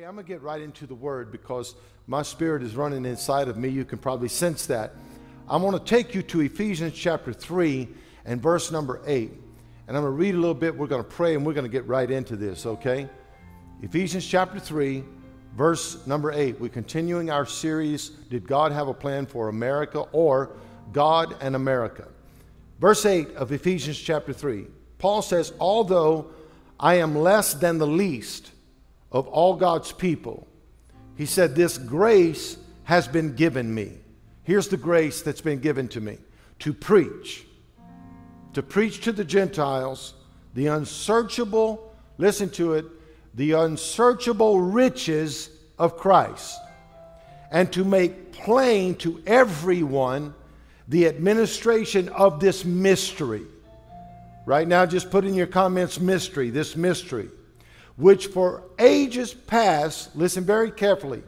Hey, 0.00 0.06
I'm 0.06 0.14
going 0.14 0.24
to 0.24 0.32
get 0.32 0.40
right 0.40 0.62
into 0.62 0.86
the 0.86 0.94
word 0.94 1.30
because 1.30 1.74
my 2.06 2.22
spirit 2.22 2.62
is 2.62 2.74
running 2.74 3.04
inside 3.04 3.48
of 3.48 3.58
me. 3.58 3.68
You 3.68 3.84
can 3.84 3.98
probably 3.98 4.28
sense 4.28 4.64
that. 4.64 4.94
I 5.46 5.58
want 5.58 5.76
to 5.76 5.84
take 5.84 6.14
you 6.14 6.22
to 6.22 6.40
Ephesians 6.40 6.94
chapter 6.94 7.34
3 7.34 7.86
and 8.24 8.40
verse 8.40 8.72
number 8.72 9.02
8. 9.04 9.30
And 9.86 9.94
I'm 9.94 10.02
going 10.02 10.04
to 10.04 10.18
read 10.18 10.34
a 10.34 10.38
little 10.38 10.54
bit. 10.54 10.74
We're 10.74 10.86
going 10.86 11.04
to 11.04 11.08
pray 11.10 11.34
and 11.34 11.44
we're 11.44 11.52
going 11.52 11.66
to 11.66 11.70
get 11.70 11.86
right 11.86 12.10
into 12.10 12.34
this, 12.34 12.64
okay? 12.64 13.10
Ephesians 13.82 14.26
chapter 14.26 14.58
3, 14.58 15.04
verse 15.54 16.06
number 16.06 16.32
8. 16.32 16.58
We're 16.58 16.70
continuing 16.70 17.28
our 17.28 17.44
series, 17.44 18.08
Did 18.08 18.46
God 18.46 18.72
Have 18.72 18.88
a 18.88 18.94
Plan 18.94 19.26
for 19.26 19.50
America 19.50 20.00
or 20.12 20.56
God 20.92 21.36
and 21.42 21.54
America? 21.54 22.08
Verse 22.78 23.04
8 23.04 23.34
of 23.34 23.52
Ephesians 23.52 23.98
chapter 23.98 24.32
3. 24.32 24.64
Paul 24.96 25.20
says, 25.20 25.52
Although 25.60 26.30
I 26.78 26.94
am 26.94 27.18
less 27.18 27.52
than 27.52 27.76
the 27.76 27.86
least, 27.86 28.52
of 29.12 29.26
all 29.28 29.56
God's 29.56 29.92
people, 29.92 30.46
he 31.16 31.26
said, 31.26 31.54
This 31.54 31.78
grace 31.78 32.56
has 32.84 33.08
been 33.08 33.34
given 33.34 33.72
me. 33.74 33.92
Here's 34.44 34.68
the 34.68 34.76
grace 34.76 35.22
that's 35.22 35.40
been 35.40 35.60
given 35.60 35.88
to 35.88 36.00
me 36.00 36.18
to 36.60 36.72
preach, 36.72 37.46
to 38.54 38.62
preach 38.62 39.00
to 39.02 39.12
the 39.12 39.24
Gentiles 39.24 40.14
the 40.54 40.66
unsearchable, 40.66 41.94
listen 42.18 42.50
to 42.50 42.74
it, 42.74 42.84
the 43.34 43.52
unsearchable 43.52 44.60
riches 44.60 45.50
of 45.78 45.96
Christ, 45.96 46.58
and 47.52 47.72
to 47.72 47.84
make 47.84 48.32
plain 48.32 48.96
to 48.96 49.22
everyone 49.26 50.34
the 50.88 51.06
administration 51.06 52.08
of 52.08 52.40
this 52.40 52.64
mystery. 52.64 53.42
Right 54.46 54.66
now, 54.66 54.86
just 54.86 55.10
put 55.10 55.24
in 55.24 55.34
your 55.34 55.46
comments 55.46 56.00
mystery, 56.00 56.50
this 56.50 56.74
mystery 56.74 57.28
which 57.96 58.28
for 58.28 58.62
ages 58.78 59.34
past, 59.34 60.14
listen 60.16 60.44
very 60.44 60.70
carefully, 60.70 61.22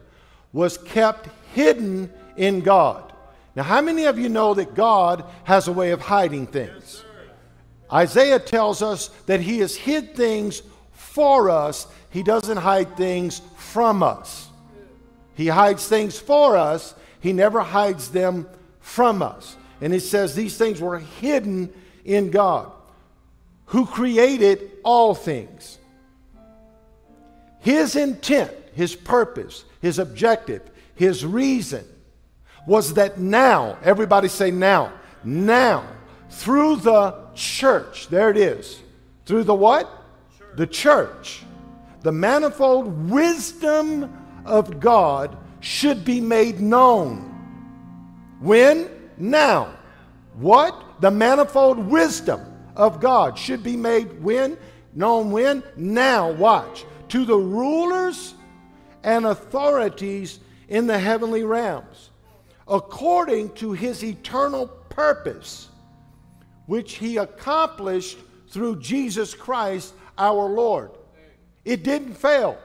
was 0.51 0.77
kept 0.77 1.29
hidden 1.53 2.11
in 2.37 2.61
God. 2.61 3.13
Now, 3.55 3.63
how 3.63 3.81
many 3.81 4.05
of 4.05 4.17
you 4.17 4.29
know 4.29 4.53
that 4.55 4.73
God 4.73 5.25
has 5.43 5.67
a 5.67 5.73
way 5.73 5.91
of 5.91 6.01
hiding 6.01 6.47
things? 6.47 7.03
Isaiah 7.91 8.39
tells 8.39 8.81
us 8.81 9.09
that 9.27 9.41
He 9.41 9.59
has 9.59 9.75
hid 9.75 10.15
things 10.15 10.63
for 10.91 11.49
us, 11.49 11.87
He 12.09 12.23
doesn't 12.23 12.57
hide 12.57 12.97
things 12.97 13.41
from 13.55 14.01
us. 14.01 14.49
He 15.35 15.47
hides 15.47 15.87
things 15.87 16.17
for 16.17 16.57
us, 16.57 16.95
He 17.19 17.33
never 17.33 17.61
hides 17.61 18.09
them 18.09 18.47
from 18.79 19.21
us. 19.21 19.55
And 19.81 19.93
it 19.93 20.01
says 20.01 20.33
these 20.33 20.57
things 20.57 20.81
were 20.81 20.99
hidden 20.99 21.71
in 22.05 22.31
God, 22.31 22.71
who 23.67 23.85
created 23.85 24.71
all 24.83 25.13
things. 25.13 25.77
His 27.63 27.95
intent, 27.95 28.51
his 28.73 28.93
purpose, 28.93 29.63
his 29.81 29.97
objective, 29.97 30.69
his 30.95 31.25
reason 31.25 31.85
was 32.67 32.95
that 32.95 33.17
now, 33.17 33.77
everybody 33.83 34.27
say 34.27 34.51
now, 34.51 34.91
now, 35.23 35.87
through 36.29 36.75
the 36.77 37.15
church, 37.35 38.09
there 38.09 38.29
it 38.29 38.35
is. 38.35 38.81
Through 39.25 39.45
the 39.45 39.55
what? 39.55 39.89
Church. 40.37 40.57
The 40.57 40.67
church. 40.67 41.43
The 42.01 42.11
manifold 42.11 43.09
wisdom 43.09 44.13
of 44.45 44.81
God 44.81 45.37
should 45.61 46.03
be 46.03 46.19
made 46.19 46.59
known. 46.59 47.19
When? 48.41 48.89
Now. 49.17 49.73
What? 50.33 50.99
The 50.99 51.11
manifold 51.11 51.77
wisdom 51.77 52.41
of 52.75 52.99
God 52.99 53.37
should 53.37 53.63
be 53.63 53.77
made 53.77 54.21
when? 54.21 54.57
Known 54.93 55.31
when? 55.31 55.63
Now. 55.77 56.29
Watch 56.29 56.85
to 57.13 57.25
the 57.25 57.37
rulers 57.37 58.33
and 59.03 59.27
authorities 59.27 60.39
in 60.67 60.87
the 60.87 60.97
heavenly 60.97 61.43
realms, 61.43 62.09
according 62.67 63.53
to 63.53 63.71
his 63.71 64.03
eternal 64.03 64.65
purpose, 64.89 65.69
which 66.65 66.95
he 66.95 67.17
accomplished 67.17 68.17
through 68.49 68.79
Jesus 68.79 69.35
Christ 69.35 69.93
our 70.17 70.49
Lord. 70.49 70.89
It 71.65 71.83
didn't 71.83 72.15
fail. 72.15 72.57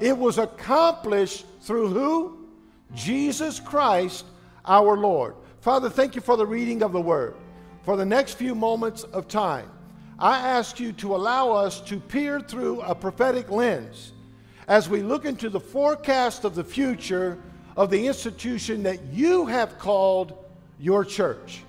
It 0.00 0.16
was 0.16 0.38
accomplished 0.38 1.44
through 1.62 1.88
who? 1.88 2.46
Jesus 2.94 3.58
Christ 3.58 4.24
our 4.64 4.96
Lord. 4.96 5.34
Father, 5.62 5.90
thank 5.90 6.14
you 6.14 6.20
for 6.20 6.36
the 6.36 6.46
reading 6.46 6.84
of 6.84 6.92
the 6.92 7.00
word. 7.00 7.34
For 7.82 7.96
the 7.96 8.06
next 8.06 8.34
few 8.34 8.54
moments 8.54 9.02
of 9.02 9.26
time, 9.26 9.68
I 10.18 10.38
ask 10.38 10.78
you 10.78 10.92
to 10.92 11.14
allow 11.16 11.52
us 11.52 11.80
to 11.82 11.98
peer 11.98 12.40
through 12.40 12.80
a 12.82 12.94
prophetic 12.94 13.50
lens 13.50 14.12
as 14.68 14.88
we 14.88 15.02
look 15.02 15.24
into 15.24 15.50
the 15.50 15.60
forecast 15.60 16.44
of 16.44 16.54
the 16.54 16.64
future 16.64 17.38
of 17.76 17.90
the 17.90 18.06
institution 18.06 18.84
that 18.84 19.02
you 19.12 19.46
have 19.46 19.78
called 19.78 20.38
your 20.78 21.04
church. 21.04 21.62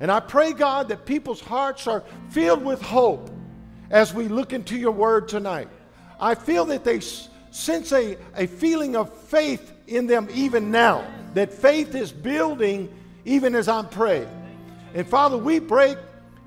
And 0.00 0.10
I 0.10 0.20
pray, 0.20 0.52
God, 0.52 0.88
that 0.88 1.06
people's 1.06 1.40
hearts 1.40 1.86
are 1.86 2.02
filled 2.30 2.64
with 2.64 2.80
hope 2.80 3.30
as 3.90 4.12
we 4.12 4.28
look 4.28 4.52
into 4.52 4.76
your 4.76 4.92
word 4.92 5.28
tonight. 5.28 5.68
I 6.18 6.34
feel 6.34 6.64
that 6.66 6.84
they 6.84 7.00
sense 7.50 7.92
a, 7.92 8.16
a 8.34 8.46
feeling 8.46 8.96
of 8.96 9.16
faith 9.28 9.72
in 9.86 10.06
them 10.06 10.28
even 10.32 10.70
now, 10.70 11.06
that 11.34 11.52
faith 11.52 11.94
is 11.94 12.10
building 12.10 12.92
even 13.24 13.54
as 13.54 13.68
I'm 13.68 13.88
praying. 13.88 14.28
And 14.94 15.06
Father, 15.06 15.36
we 15.36 15.58
break 15.58 15.98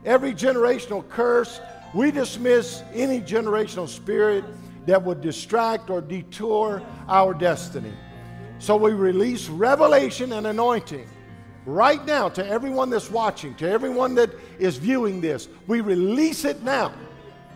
every 0.07 0.33
generational 0.33 1.07
curse. 1.09 1.59
We 1.93 2.11
dismiss 2.11 2.81
any 2.93 3.21
generational 3.21 3.87
spirit 3.87 4.43
that 4.87 5.03
would 5.03 5.21
distract 5.21 5.89
or 5.89 6.01
detour 6.01 6.81
our 7.07 7.33
destiny. 7.33 7.93
So 8.59 8.75
we 8.75 8.93
release 8.93 9.49
revelation 9.49 10.33
and 10.33 10.47
anointing 10.47 11.07
right 11.65 12.03
now 12.05 12.29
to 12.29 12.47
everyone 12.47 12.89
that's 12.89 13.11
watching, 13.11 13.53
to 13.55 13.69
everyone 13.69 14.15
that 14.15 14.31
is 14.57 14.77
viewing 14.77 15.21
this. 15.21 15.49
We 15.67 15.81
release 15.81 16.45
it 16.45 16.63
now 16.63 16.93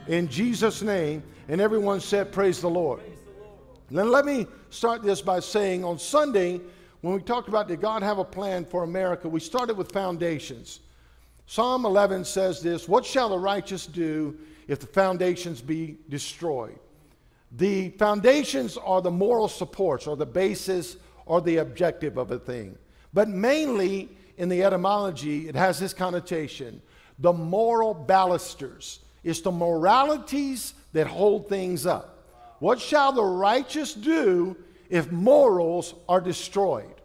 in 0.07 0.27
Jesus' 0.27 0.81
name. 0.81 1.23
And 1.47 1.59
everyone 1.59 1.99
said, 1.99 2.31
Praise 2.31 2.61
the 2.61 2.69
Lord. 2.69 3.01
Then 3.89 4.09
let 4.09 4.25
me 4.25 4.47
start 4.69 5.03
this 5.03 5.21
by 5.21 5.39
saying 5.39 5.83
on 5.83 5.99
Sunday, 5.99 6.61
when 7.01 7.15
we 7.15 7.21
talked 7.21 7.49
about 7.49 7.67
did 7.67 7.81
God 7.81 8.03
have 8.03 8.19
a 8.19 8.23
plan 8.23 8.63
for 8.63 8.83
America, 8.83 9.27
we 9.27 9.39
started 9.39 9.75
with 9.75 9.91
foundations. 9.91 10.79
Psalm 11.51 11.85
11 11.85 12.23
says 12.23 12.61
this 12.61 12.87
What 12.87 13.05
shall 13.05 13.27
the 13.27 13.37
righteous 13.37 13.85
do 13.85 14.37
if 14.69 14.79
the 14.79 14.87
foundations 14.87 15.59
be 15.59 15.97
destroyed? 16.07 16.79
The 17.51 17.89
foundations 17.89 18.77
are 18.77 19.01
the 19.01 19.11
moral 19.11 19.49
supports 19.49 20.07
or 20.07 20.15
the 20.15 20.25
basis 20.25 20.95
or 21.25 21.41
the 21.41 21.57
objective 21.57 22.15
of 22.15 22.31
a 22.31 22.39
thing. 22.39 22.77
But 23.11 23.27
mainly 23.27 24.07
in 24.37 24.47
the 24.47 24.63
etymology, 24.63 25.49
it 25.49 25.55
has 25.55 25.77
this 25.77 25.93
connotation 25.93 26.81
the 27.19 27.33
moral 27.33 27.93
balusters. 27.95 28.99
It's 29.21 29.41
the 29.41 29.51
moralities 29.51 30.73
that 30.93 31.07
hold 31.07 31.49
things 31.49 31.85
up. 31.85 32.29
What 32.59 32.79
shall 32.79 33.11
the 33.11 33.25
righteous 33.25 33.93
do 33.93 34.55
if 34.89 35.11
morals 35.11 35.95
are 36.07 36.21
destroyed? 36.21 36.95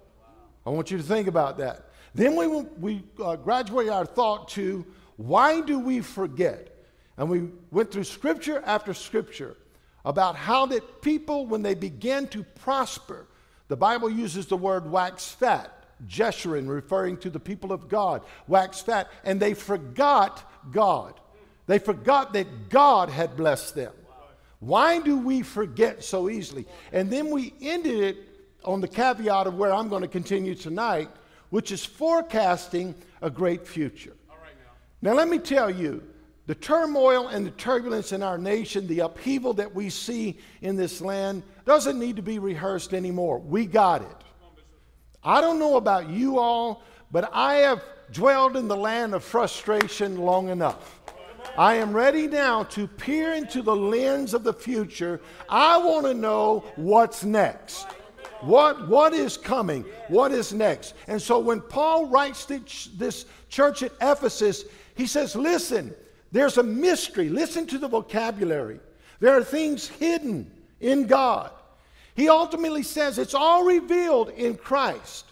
I 0.64 0.70
want 0.70 0.92
you 0.92 0.98
to 0.98 1.02
think 1.02 1.26
about 1.26 1.58
that. 1.58 1.85
Then 2.16 2.34
we, 2.34 2.46
we 2.46 3.02
uh, 3.22 3.36
graduate 3.36 3.90
our 3.90 4.06
thought 4.06 4.48
to 4.50 4.86
why 5.16 5.60
do 5.60 5.78
we 5.78 6.00
forget? 6.00 6.74
And 7.18 7.28
we 7.28 7.48
went 7.70 7.90
through 7.90 8.04
scripture 8.04 8.62
after 8.64 8.94
scripture 8.94 9.56
about 10.02 10.34
how 10.34 10.64
that 10.66 11.02
people, 11.02 11.46
when 11.46 11.62
they 11.62 11.74
begin 11.74 12.26
to 12.28 12.42
prosper, 12.42 13.26
the 13.68 13.76
Bible 13.76 14.08
uses 14.08 14.46
the 14.46 14.56
word 14.56 14.90
wax 14.90 15.28
fat, 15.28 15.84
Jeshurun, 16.08 16.66
referring 16.68 17.18
to 17.18 17.28
the 17.28 17.40
people 17.40 17.70
of 17.70 17.86
God, 17.86 18.22
wax 18.48 18.80
fat, 18.80 19.10
and 19.24 19.38
they 19.38 19.52
forgot 19.52 20.50
God. 20.72 21.20
They 21.66 21.78
forgot 21.78 22.32
that 22.32 22.70
God 22.70 23.10
had 23.10 23.36
blessed 23.36 23.74
them. 23.74 23.92
Why 24.60 25.00
do 25.00 25.18
we 25.18 25.42
forget 25.42 26.02
so 26.02 26.30
easily? 26.30 26.66
And 26.92 27.10
then 27.10 27.30
we 27.30 27.52
ended 27.60 28.00
it 28.00 28.16
on 28.64 28.80
the 28.80 28.88
caveat 28.88 29.46
of 29.46 29.58
where 29.58 29.72
I'm 29.72 29.90
going 29.90 30.02
to 30.02 30.08
continue 30.08 30.54
tonight 30.54 31.10
which 31.50 31.70
is 31.72 31.84
forecasting 31.84 32.94
a 33.22 33.30
great 33.30 33.66
future. 33.66 34.16
now. 35.02 35.10
now, 35.10 35.16
let 35.16 35.28
me 35.28 35.38
tell 35.38 35.70
you 35.70 36.02
the 36.46 36.54
turmoil 36.54 37.28
and 37.28 37.44
the 37.44 37.50
turbulence 37.50 38.12
in 38.12 38.22
our 38.22 38.38
nation, 38.38 38.86
the 38.86 39.00
upheaval 39.00 39.52
that 39.54 39.74
we 39.74 39.90
see 39.90 40.38
in 40.62 40.76
this 40.76 41.00
land, 41.00 41.42
doesn't 41.64 41.98
need 41.98 42.16
to 42.16 42.22
be 42.22 42.38
rehearsed 42.38 42.94
anymore. 42.94 43.38
We 43.38 43.66
got 43.66 44.02
it. 44.02 44.16
I 45.24 45.40
don't 45.40 45.58
know 45.58 45.76
about 45.76 46.08
you 46.08 46.38
all, 46.38 46.82
but 47.10 47.28
I 47.32 47.54
have 47.56 47.82
dwelled 48.12 48.56
in 48.56 48.68
the 48.68 48.76
land 48.76 49.14
of 49.14 49.24
frustration 49.24 50.18
long 50.18 50.48
enough. 50.48 51.00
I 51.58 51.76
am 51.76 51.92
ready 51.92 52.26
now 52.28 52.64
to 52.64 52.86
peer 52.86 53.32
into 53.34 53.62
the 53.62 53.74
lens 53.74 54.34
of 54.34 54.44
the 54.44 54.52
future. 54.52 55.20
I 55.48 55.78
want 55.78 56.06
to 56.06 56.14
know 56.14 56.64
what's 56.76 57.24
next. 57.24 57.86
What, 58.40 58.88
what 58.88 59.12
is 59.12 59.36
coming? 59.36 59.84
What 60.08 60.32
is 60.32 60.52
next? 60.52 60.94
And 61.08 61.20
so 61.20 61.38
when 61.38 61.60
Paul 61.60 62.06
writes 62.06 62.44
to 62.46 62.60
this 62.96 63.26
church 63.48 63.82
at 63.82 63.92
Ephesus, 64.00 64.64
he 64.94 65.06
says, 65.06 65.34
Listen, 65.36 65.94
there's 66.32 66.58
a 66.58 66.62
mystery. 66.62 67.28
Listen 67.28 67.66
to 67.68 67.78
the 67.78 67.88
vocabulary. 67.88 68.80
There 69.20 69.36
are 69.36 69.44
things 69.44 69.88
hidden 69.88 70.50
in 70.80 71.06
God. 71.06 71.50
He 72.14 72.28
ultimately 72.28 72.82
says 72.82 73.18
it's 73.18 73.34
all 73.34 73.64
revealed 73.64 74.30
in 74.30 74.56
Christ. 74.56 75.26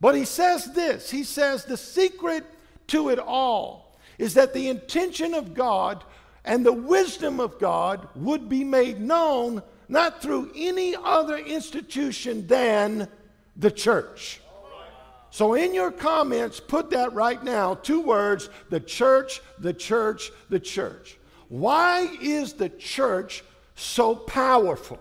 But 0.00 0.14
he 0.14 0.24
says 0.24 0.72
this 0.72 1.10
He 1.10 1.24
says 1.24 1.64
the 1.64 1.76
secret 1.76 2.44
to 2.88 3.10
it 3.10 3.18
all 3.18 3.98
is 4.18 4.34
that 4.34 4.54
the 4.54 4.68
intention 4.68 5.34
of 5.34 5.54
God 5.54 6.04
and 6.44 6.64
the 6.64 6.72
wisdom 6.72 7.40
of 7.40 7.58
God 7.58 8.06
would 8.14 8.48
be 8.48 8.64
made 8.64 9.00
known 9.00 9.62
not 9.94 10.20
through 10.20 10.50
any 10.54 10.94
other 11.02 11.38
institution 11.38 12.46
than 12.46 13.08
the 13.56 13.70
church. 13.70 14.40
So, 15.30 15.54
in 15.54 15.72
your 15.72 15.90
comments, 15.90 16.60
put 16.60 16.90
that 16.90 17.12
right 17.12 17.42
now 17.42 17.74
two 17.74 18.00
words 18.00 18.50
the 18.68 18.80
church, 18.80 19.40
the 19.58 19.72
church, 19.72 20.30
the 20.50 20.60
church. 20.60 21.16
Why 21.48 22.08
is 22.20 22.52
the 22.52 22.68
church 22.68 23.42
so 23.74 24.14
powerful? 24.14 25.00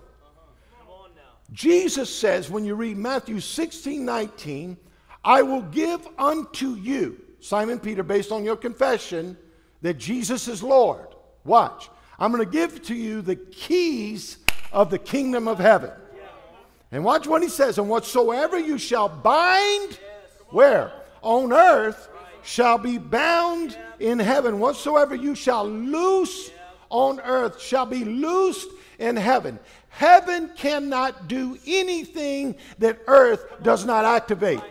Jesus 1.51 2.13
says, 2.13 2.49
when 2.49 2.65
you 2.65 2.73
read 2.73 2.97
Matthew 2.97 3.39
16 3.39 4.03
19, 4.03 4.77
I 5.23 5.41
will 5.41 5.61
give 5.61 6.07
unto 6.17 6.75
you, 6.75 7.19
Simon 7.39 7.79
Peter, 7.79 8.03
based 8.03 8.31
on 8.31 8.43
your 8.43 8.57
confession 8.57 9.37
that 9.81 9.95
Jesus 9.95 10.47
is 10.47 10.63
Lord. 10.63 11.07
Watch. 11.45 11.89
I'm 12.17 12.31
going 12.31 12.43
to 12.43 12.51
give 12.51 12.81
to 12.83 12.95
you 12.95 13.21
the 13.21 13.35
keys 13.35 14.37
of 14.73 14.89
the 14.89 14.99
kingdom 14.99 15.47
of 15.47 15.59
heaven. 15.59 15.91
And 16.91 17.03
watch 17.03 17.25
what 17.25 17.41
he 17.41 17.49
says, 17.49 17.77
and 17.77 17.89
whatsoever 17.89 18.59
you 18.59 18.77
shall 18.77 19.07
bind, 19.07 19.97
where? 20.49 20.91
On 21.21 21.53
earth 21.53 22.09
shall 22.43 22.77
be 22.77 22.97
bound 22.97 23.77
in 23.99 24.19
heaven. 24.19 24.59
Whatsoever 24.59 25.15
you 25.15 25.33
shall 25.33 25.67
loose 25.67 26.51
on 26.89 27.19
earth 27.21 27.59
shall 27.59 27.85
be 27.85 28.03
loosed 28.03 28.69
in 28.99 29.15
heaven. 29.15 29.57
Heaven 29.89 30.51
cannot 30.55 31.27
do 31.27 31.57
anything 31.65 32.55
that 32.79 32.99
earth 33.07 33.45
does 33.63 33.85
not 33.85 34.05
activate. 34.05 34.61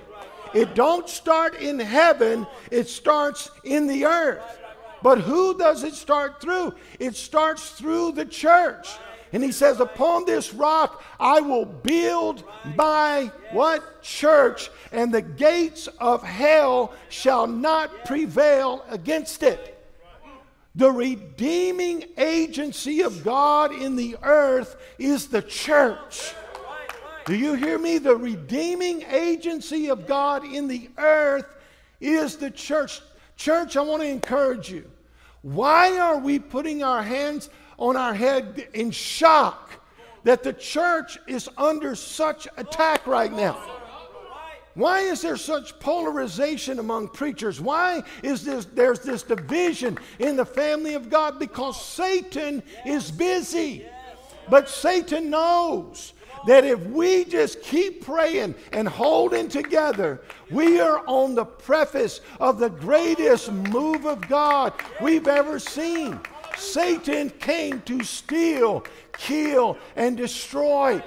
It 0.55 0.75
don't 0.75 1.09
start 1.09 1.61
in 1.61 1.79
heaven, 1.79 2.47
it 2.71 2.89
starts 2.89 3.51
in 3.65 3.87
the 3.87 4.05
earth. 4.05 4.59
But 5.03 5.19
who 5.19 5.59
does 5.59 5.83
it 5.83 5.95
start 5.95 6.41
through? 6.41 6.75
It 7.01 7.17
starts 7.17 7.71
through 7.71 8.13
the 8.13 8.25
church. 8.25 8.89
And 9.33 9.43
he 9.43 9.53
says, 9.53 9.81
Upon 9.81 10.25
this 10.25 10.53
rock 10.53 11.03
I 11.19 11.41
will 11.41 11.65
build 11.65 12.45
my 12.77 13.31
what? 13.51 14.03
Church, 14.03 14.71
and 14.91 15.13
the 15.13 15.23
gates 15.23 15.87
of 15.99 16.23
hell 16.23 16.93
shall 17.09 17.47
not 17.47 18.05
prevail 18.05 18.85
against 18.91 19.43
it. 19.43 19.79
The 20.75 20.91
redeeming 20.91 22.05
agency 22.17 23.03
of 23.03 23.23
God 23.23 23.75
in 23.75 23.95
the 23.95 24.17
earth 24.23 24.77
is 24.99 25.29
the 25.29 25.43
church. 25.43 26.35
Do 27.27 27.35
you 27.37 27.55
hear 27.55 27.79
me? 27.79 27.99
The 27.99 28.17
redeeming 28.17 29.03
agency 29.03 29.89
of 29.89 30.07
God 30.07 30.45
in 30.45 30.67
the 30.69 30.91
earth 30.99 31.47
is 32.01 32.37
the 32.37 32.51
church. 32.51 33.01
Church, 33.37 33.77
I 33.77 33.83
want 33.83 34.03
to 34.03 34.09
encourage 34.09 34.71
you. 34.71 34.91
Why 35.43 35.99
are 35.99 36.19
we 36.19 36.39
putting 36.39 36.83
our 36.83 37.03
hands 37.03 37.51
on 37.83 37.97
our 37.97 38.15
head 38.15 38.69
in 38.75 38.93
shock 38.93 39.73
that 40.23 40.45
the 40.45 40.53
church 40.53 41.19
is 41.27 41.49
under 41.59 41.97
such 41.97 42.47
attack 42.57 43.09
right 43.09 43.33
now? 43.33 43.61
Why 44.75 45.01
is 45.01 45.21
there 45.21 45.37
such 45.37 45.79
polarization 45.81 46.79
among 46.79 47.09
preachers? 47.09 47.61
Why 47.61 48.05
is 48.23 48.45
this, 48.45 48.67
there's 48.67 49.01
this 49.01 49.25
division 49.25 49.99
in 50.21 50.37
the 50.37 50.47
family 50.47 50.95
of 50.95 51.11
God? 51.11 51.41
Because 51.41 51.85
Satan 51.85 52.63
is 52.87 53.11
busy. 53.11 53.85
But 54.49 54.69
Satan 54.69 55.29
knows 55.29 56.13
that 56.47 56.65
if 56.65 56.79
we 56.87 57.25
just 57.25 57.63
keep 57.63 58.05
praying 58.05 58.55
and 58.73 58.89
holding 58.89 59.49
together, 59.49 60.23
we 60.51 60.81
are 60.81 61.03
on 61.07 61.35
the 61.35 61.45
preface 61.45 62.21
of 62.39 62.61
the 62.61 62.71
greatest 62.71 63.51
move 63.51 64.07
of 64.07 64.27
God 64.29 64.73
we've 65.01 65.27
ever 65.27 65.59
seen. 65.59 66.21
Satan 66.57 67.31
came 67.31 67.81
to 67.83 68.03
steal, 68.03 68.85
kill, 69.13 69.79
and 69.97 70.17
destroy. 70.17 71.03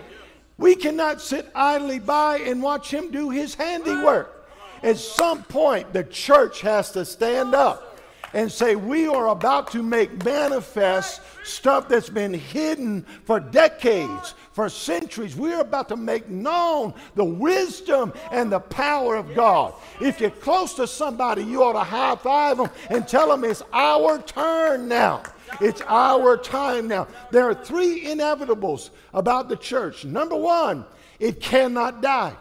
We 0.58 0.76
cannot 0.76 1.22
sit 1.22 1.50
idly 1.54 2.00
by 2.00 2.40
and 2.40 2.62
watch 2.62 2.92
him 2.92 3.12
do 3.12 3.30
his 3.30 3.56
handiwork. 3.56 4.50
At 4.84 4.98
some 4.98 5.44
point, 5.44 5.94
the 5.94 6.04
church 6.04 6.62
has 6.62 6.92
to 6.92 7.06
stand 7.06 7.56
up 7.56 8.00
and 8.36 8.52
say, 8.52 8.76
We 8.76 9.08
are 9.08 9.30
about 9.30 9.72
to 9.72 9.82
make 9.82 10.24
manifest 10.24 11.22
stuff 11.44 11.88
that's 11.88 12.10
been 12.10 12.34
hidden 12.34 13.06
for 13.24 13.40
decades, 13.40 14.36
for 14.52 14.70
centuries. 14.70 15.36
We're 15.36 15.62
about 15.62 15.88
to 15.90 15.98
make 15.98 16.30
known 16.30 16.94
the 17.16 17.24
wisdom 17.24 18.14
and 18.32 18.52
the 18.52 18.60
power 18.60 19.16
of 19.16 19.34
God. 19.34 19.74
If 20.02 20.20
you're 20.20 20.30
close 20.30 20.74
to 20.76 20.86
somebody, 20.86 21.44
you 21.44 21.64
ought 21.64 21.74
to 21.74 21.80
high 21.80 22.16
five 22.18 22.58
them 22.58 22.70
and 22.90 23.08
tell 23.08 23.30
them 23.30 23.44
it's 23.44 23.64
our 23.74 24.22
turn 24.22 24.88
now. 24.88 25.24
It's 25.62 25.82
our 25.88 26.38
time 26.38 26.88
now. 26.88 27.08
There 27.32 27.50
are 27.50 27.56
three 27.56 28.06
inevitables 28.06 28.90
about 29.14 29.50
the 29.50 29.56
church. 29.56 30.06
Number 30.06 30.36
one, 30.36 30.86
it 31.20 31.40
cannot 31.40 32.02
die. 32.02 32.34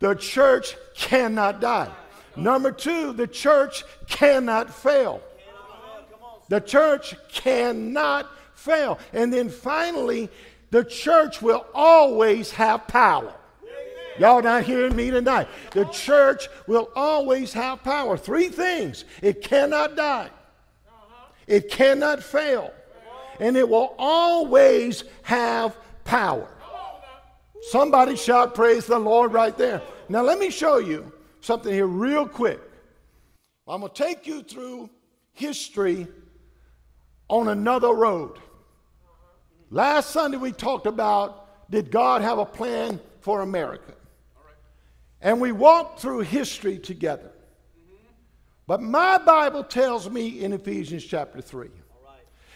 The 0.00 0.14
church 0.14 0.76
cannot 0.94 1.60
die. 1.60 1.90
Number 2.36 2.70
two, 2.70 3.12
the 3.12 3.26
church 3.26 3.84
cannot 4.06 4.72
fail. 4.72 5.20
The 6.48 6.60
church 6.60 7.14
cannot 7.32 8.30
fail. 8.54 8.98
And 9.12 9.32
then 9.32 9.48
finally, 9.48 10.30
the 10.70 10.84
church 10.84 11.42
will 11.42 11.66
always 11.74 12.50
have 12.52 12.86
power. 12.86 13.34
Y'all 14.18 14.42
not 14.42 14.64
hearing 14.64 14.96
me 14.96 15.10
tonight. 15.10 15.48
The 15.72 15.84
church 15.86 16.48
will 16.66 16.90
always 16.96 17.52
have 17.52 17.82
power. 17.84 18.16
Three 18.16 18.48
things 18.48 19.04
it 19.22 19.42
cannot 19.42 19.96
die, 19.96 20.30
it 21.48 21.70
cannot 21.70 22.22
fail, 22.22 22.72
and 23.40 23.56
it 23.56 23.68
will 23.68 23.94
always 23.98 25.04
have 25.22 25.76
power. 26.04 26.48
Somebody 27.70 28.16
shout, 28.16 28.54
Praise 28.54 28.86
the 28.86 28.98
Lord, 28.98 29.32
right 29.32 29.56
there. 29.56 29.82
Now, 30.08 30.22
let 30.22 30.38
me 30.38 30.50
show 30.50 30.78
you 30.78 31.12
something 31.40 31.72
here 31.72 31.86
real 31.86 32.26
quick. 32.26 32.60
I'm 33.66 33.80
going 33.80 33.92
to 33.92 34.04
take 34.04 34.26
you 34.26 34.42
through 34.42 34.88
history 35.32 36.06
on 37.28 37.48
another 37.48 37.92
road. 37.92 38.38
Last 39.70 40.10
Sunday 40.10 40.38
we 40.38 40.52
talked 40.52 40.86
about 40.86 41.70
did 41.70 41.90
God 41.90 42.22
have 42.22 42.38
a 42.38 42.46
plan 42.46 42.98
for 43.20 43.42
America? 43.42 43.94
And 45.20 45.40
we 45.40 45.52
walked 45.52 46.00
through 46.00 46.20
history 46.20 46.78
together. 46.78 47.27
But 48.68 48.82
my 48.82 49.16
Bible 49.16 49.64
tells 49.64 50.10
me 50.10 50.44
in 50.44 50.52
Ephesians 50.52 51.02
chapter 51.02 51.40
3 51.40 51.70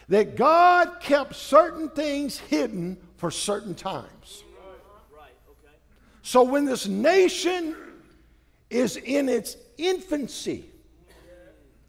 that 0.08 0.36
God 0.36 1.00
kept 1.00 1.34
certain 1.34 1.88
things 1.88 2.38
hidden 2.38 2.98
for 3.16 3.30
certain 3.30 3.74
times. 3.74 4.44
So 6.20 6.42
when 6.42 6.66
this 6.66 6.86
nation 6.86 7.74
is 8.68 8.98
in 8.98 9.30
its 9.30 9.56
infancy, 9.78 10.66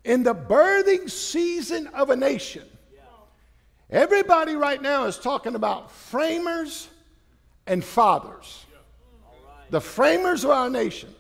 in 0.06 0.24
the 0.24 0.34
birthing 0.34 1.10
season 1.10 1.88
of 1.88 2.10
a 2.10 2.16
nation, 2.16 2.64
everybody 3.90 4.56
right 4.56 4.82
now 4.82 5.04
is 5.04 5.20
talking 5.20 5.56
about 5.56 5.92
framers 5.92 6.88
and 7.68 7.84
fathers. 7.84 8.66
The 9.70 9.82
framers 9.82 10.46
of 10.46 10.52
our 10.52 10.70
nation 10.70 11.14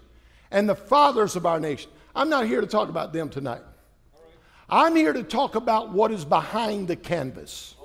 and 0.51 0.69
the 0.69 0.75
fathers 0.75 1.36
of 1.36 1.45
our 1.45 1.60
nation. 1.60 1.91
I'm 2.15 2.29
not 2.29 2.46
here 2.46 2.62
to 2.62 2.67
talk 2.67 2.89
about 2.89 3.13
them 3.13 3.29
tonight. 3.29 3.62
I'm 4.70 4.96
here 4.96 5.13
to 5.13 5.24
talk 5.24 5.55
about 5.55 5.91
what 5.91 6.12
is 6.12 6.25
behind 6.25 6.88
the 6.88 6.96
canvas. 6.96 7.75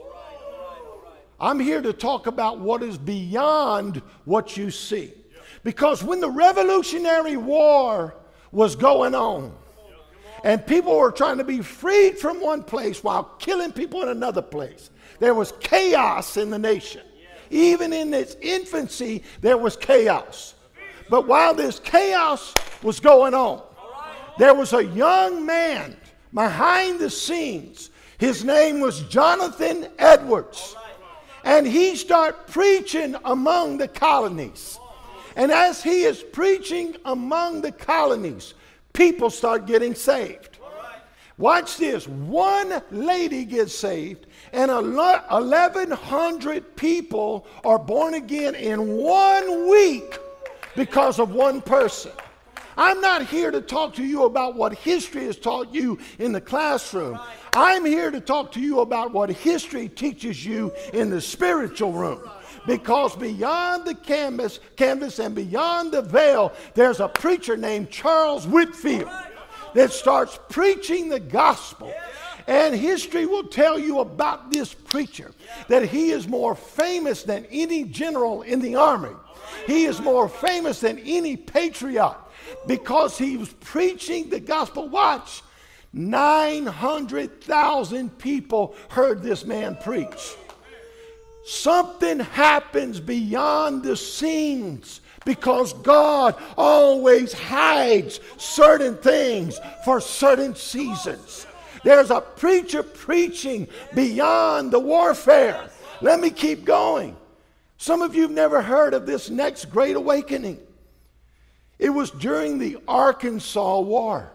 I'm 1.40 1.60
here 1.60 1.80
to 1.80 1.92
talk 1.92 2.26
about 2.26 2.58
what 2.58 2.82
is 2.82 2.98
beyond 2.98 4.02
what 4.24 4.56
you 4.56 4.70
see. 4.70 5.12
Because 5.62 6.02
when 6.02 6.20
the 6.20 6.30
Revolutionary 6.30 7.36
War 7.36 8.14
was 8.52 8.74
going 8.74 9.14
on, 9.14 9.54
and 10.44 10.64
people 10.66 10.96
were 10.96 11.10
trying 11.10 11.38
to 11.38 11.44
be 11.44 11.60
freed 11.60 12.18
from 12.18 12.40
one 12.40 12.62
place 12.62 13.02
while 13.02 13.24
killing 13.38 13.72
people 13.72 14.02
in 14.02 14.08
another 14.08 14.42
place, 14.42 14.90
there 15.18 15.34
was 15.34 15.52
chaos 15.60 16.36
in 16.36 16.50
the 16.50 16.58
nation. 16.58 17.02
Even 17.50 17.92
in 17.92 18.12
its 18.14 18.36
infancy, 18.40 19.24
there 19.40 19.56
was 19.56 19.76
chaos. 19.76 20.54
But 21.08 21.26
while 21.26 21.54
this 21.54 21.80
chaos 21.80 22.54
was 22.82 23.00
going 23.00 23.34
on, 23.34 23.62
there 24.38 24.54
was 24.54 24.72
a 24.72 24.84
young 24.84 25.44
man 25.44 25.96
behind 26.32 27.00
the 27.00 27.10
scenes. 27.10 27.90
His 28.18 28.44
name 28.44 28.80
was 28.80 29.00
Jonathan 29.02 29.88
Edwards. 29.98 30.76
And 31.44 31.66
he 31.66 31.96
started 31.96 32.46
preaching 32.46 33.16
among 33.24 33.78
the 33.78 33.88
colonies. 33.88 34.78
And 35.36 35.52
as 35.52 35.82
he 35.82 36.02
is 36.02 36.22
preaching 36.22 36.96
among 37.04 37.62
the 37.62 37.72
colonies, 37.72 38.54
people 38.92 39.30
start 39.30 39.66
getting 39.66 39.94
saved. 39.94 40.58
Watch 41.38 41.76
this. 41.76 42.06
One 42.08 42.82
lady 42.90 43.44
gets 43.44 43.72
saved, 43.72 44.26
And 44.52 44.72
1,100 44.72 46.76
people 46.76 47.46
are 47.64 47.78
born 47.78 48.14
again 48.14 48.56
in 48.56 48.96
one 48.96 49.68
week 49.68 50.18
because 50.74 51.20
of 51.20 51.32
one 51.32 51.60
person. 51.60 52.10
I'm 52.78 53.00
not 53.00 53.26
here 53.26 53.50
to 53.50 53.60
talk 53.60 53.94
to 53.96 54.04
you 54.04 54.22
about 54.22 54.54
what 54.54 54.72
history 54.72 55.24
has 55.24 55.36
taught 55.36 55.74
you 55.74 55.98
in 56.20 56.30
the 56.30 56.40
classroom. 56.40 57.18
I'm 57.52 57.84
here 57.84 58.12
to 58.12 58.20
talk 58.20 58.52
to 58.52 58.60
you 58.60 58.80
about 58.80 59.12
what 59.12 59.30
history 59.30 59.88
teaches 59.88 60.46
you 60.46 60.72
in 60.92 61.10
the 61.10 61.20
spiritual 61.20 61.92
room. 61.92 62.20
Because 62.68 63.16
beyond 63.16 63.84
the 63.84 63.96
canvas, 63.96 64.60
canvas 64.76 65.18
and 65.18 65.34
beyond 65.34 65.90
the 65.90 66.02
veil, 66.02 66.52
there's 66.74 67.00
a 67.00 67.08
preacher 67.08 67.56
named 67.56 67.90
Charles 67.90 68.46
Whitefield 68.46 69.10
that 69.74 69.90
starts 69.90 70.38
preaching 70.48 71.08
the 71.08 71.18
gospel. 71.18 71.92
And 72.46 72.76
history 72.76 73.26
will 73.26 73.48
tell 73.48 73.76
you 73.76 73.98
about 73.98 74.52
this 74.52 74.72
preacher 74.72 75.32
that 75.66 75.82
he 75.82 76.12
is 76.12 76.28
more 76.28 76.54
famous 76.54 77.24
than 77.24 77.44
any 77.50 77.82
general 77.82 78.42
in 78.42 78.60
the 78.60 78.76
army. 78.76 79.16
He 79.66 79.84
is 79.86 80.00
more 80.00 80.28
famous 80.28 80.78
than 80.78 81.00
any 81.00 81.36
patriot 81.36 82.14
because 82.66 83.18
he 83.18 83.36
was 83.36 83.52
preaching 83.54 84.30
the 84.30 84.40
gospel. 84.40 84.88
Watch, 84.88 85.42
900,000 85.92 88.18
people 88.18 88.74
heard 88.88 89.22
this 89.22 89.44
man 89.44 89.76
preach. 89.76 90.34
Something 91.44 92.20
happens 92.20 93.00
beyond 93.00 93.82
the 93.82 93.96
scenes 93.96 95.00
because 95.24 95.72
God 95.72 96.36
always 96.56 97.32
hides 97.32 98.20
certain 98.36 98.96
things 98.96 99.58
for 99.84 100.00
certain 100.00 100.54
seasons. 100.54 101.46
There's 101.84 102.10
a 102.10 102.20
preacher 102.20 102.82
preaching 102.82 103.68
beyond 103.94 104.72
the 104.72 104.78
warfare. 104.78 105.70
Let 106.00 106.20
me 106.20 106.30
keep 106.30 106.64
going. 106.64 107.16
Some 107.78 108.02
of 108.02 108.14
you 108.14 108.22
have 108.22 108.30
never 108.30 108.60
heard 108.60 108.92
of 108.92 109.06
this 109.06 109.30
next 109.30 109.66
great 109.66 109.96
awakening. 109.96 110.58
It 111.78 111.90
was 111.90 112.10
during 112.10 112.58
the 112.58 112.78
Arkansas 112.88 113.80
War. 113.80 114.32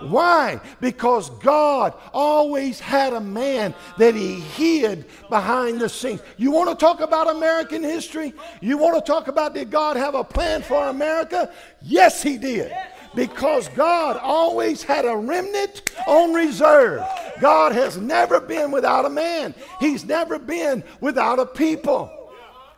Why? 0.00 0.60
Because 0.80 1.30
God 1.30 1.94
always 2.12 2.80
had 2.80 3.12
a 3.12 3.20
man 3.20 3.72
that 3.98 4.16
he 4.16 4.40
hid 4.40 5.04
behind 5.28 5.80
the 5.80 5.88
scenes. 5.88 6.22
You 6.36 6.50
want 6.50 6.70
to 6.70 6.84
talk 6.84 6.98
about 6.98 7.36
American 7.36 7.84
history? 7.84 8.34
You 8.60 8.76
want 8.76 8.96
to 8.96 9.12
talk 9.12 9.28
about 9.28 9.54
did 9.54 9.70
God 9.70 9.96
have 9.96 10.16
a 10.16 10.24
plan 10.24 10.60
for 10.60 10.88
America? 10.88 11.52
Yes, 11.82 12.20
he 12.20 12.36
did 12.36 12.72
because 13.14 13.68
God 13.68 14.16
always 14.16 14.82
had 14.82 15.04
a 15.04 15.16
remnant 15.16 15.90
on 16.06 16.32
reserve. 16.32 17.02
God 17.40 17.72
has 17.72 17.96
never 17.96 18.40
been 18.40 18.70
without 18.70 19.04
a 19.04 19.10
man, 19.10 19.54
He's 19.78 20.04
never 20.04 20.38
been 20.38 20.84
without 21.00 21.38
a 21.38 21.46
people. 21.46 22.10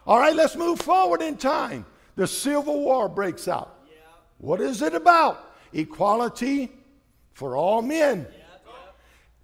All 0.07 0.19
right, 0.19 0.35
let's 0.35 0.57
move 0.57 0.81
forward 0.81 1.23
in 1.23 1.37
time. 1.37 1.87
The 2.17 2.27
Civil 2.27 2.81
War 2.81 3.09
breaks 3.09 3.47
out. 3.47 3.79
What 4.39 4.61
is 4.61 4.83
it 4.83 4.95
about? 4.95 5.55
Equality 5.73 6.71
for 7.33 7.57
all 7.57 7.83
men. 7.83 8.27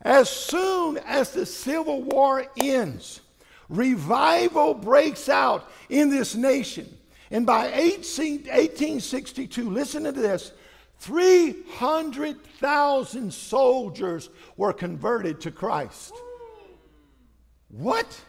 As 0.03 0.29
soon 0.29 0.99
as 0.99 1.31
the 1.31 1.47
Civil 1.47 2.03
War 2.03 2.47
ends, 2.57 3.21
revival 3.69 4.75
breaks 4.75 5.29
out 5.29 5.71
in 5.89 6.11
this 6.11 6.35
nation. 6.35 6.93
And 7.31 7.45
by 7.45 7.73
18, 7.73 8.45
1862, 8.45 9.69
listen 9.69 10.05
to 10.05 10.13
this 10.13 10.53
300,000 11.01 13.33
soldiers 13.33 14.31
were 14.57 14.73
converted 14.73 15.41
to 15.43 15.51
Christ. 15.51 16.15
What? 17.69 18.21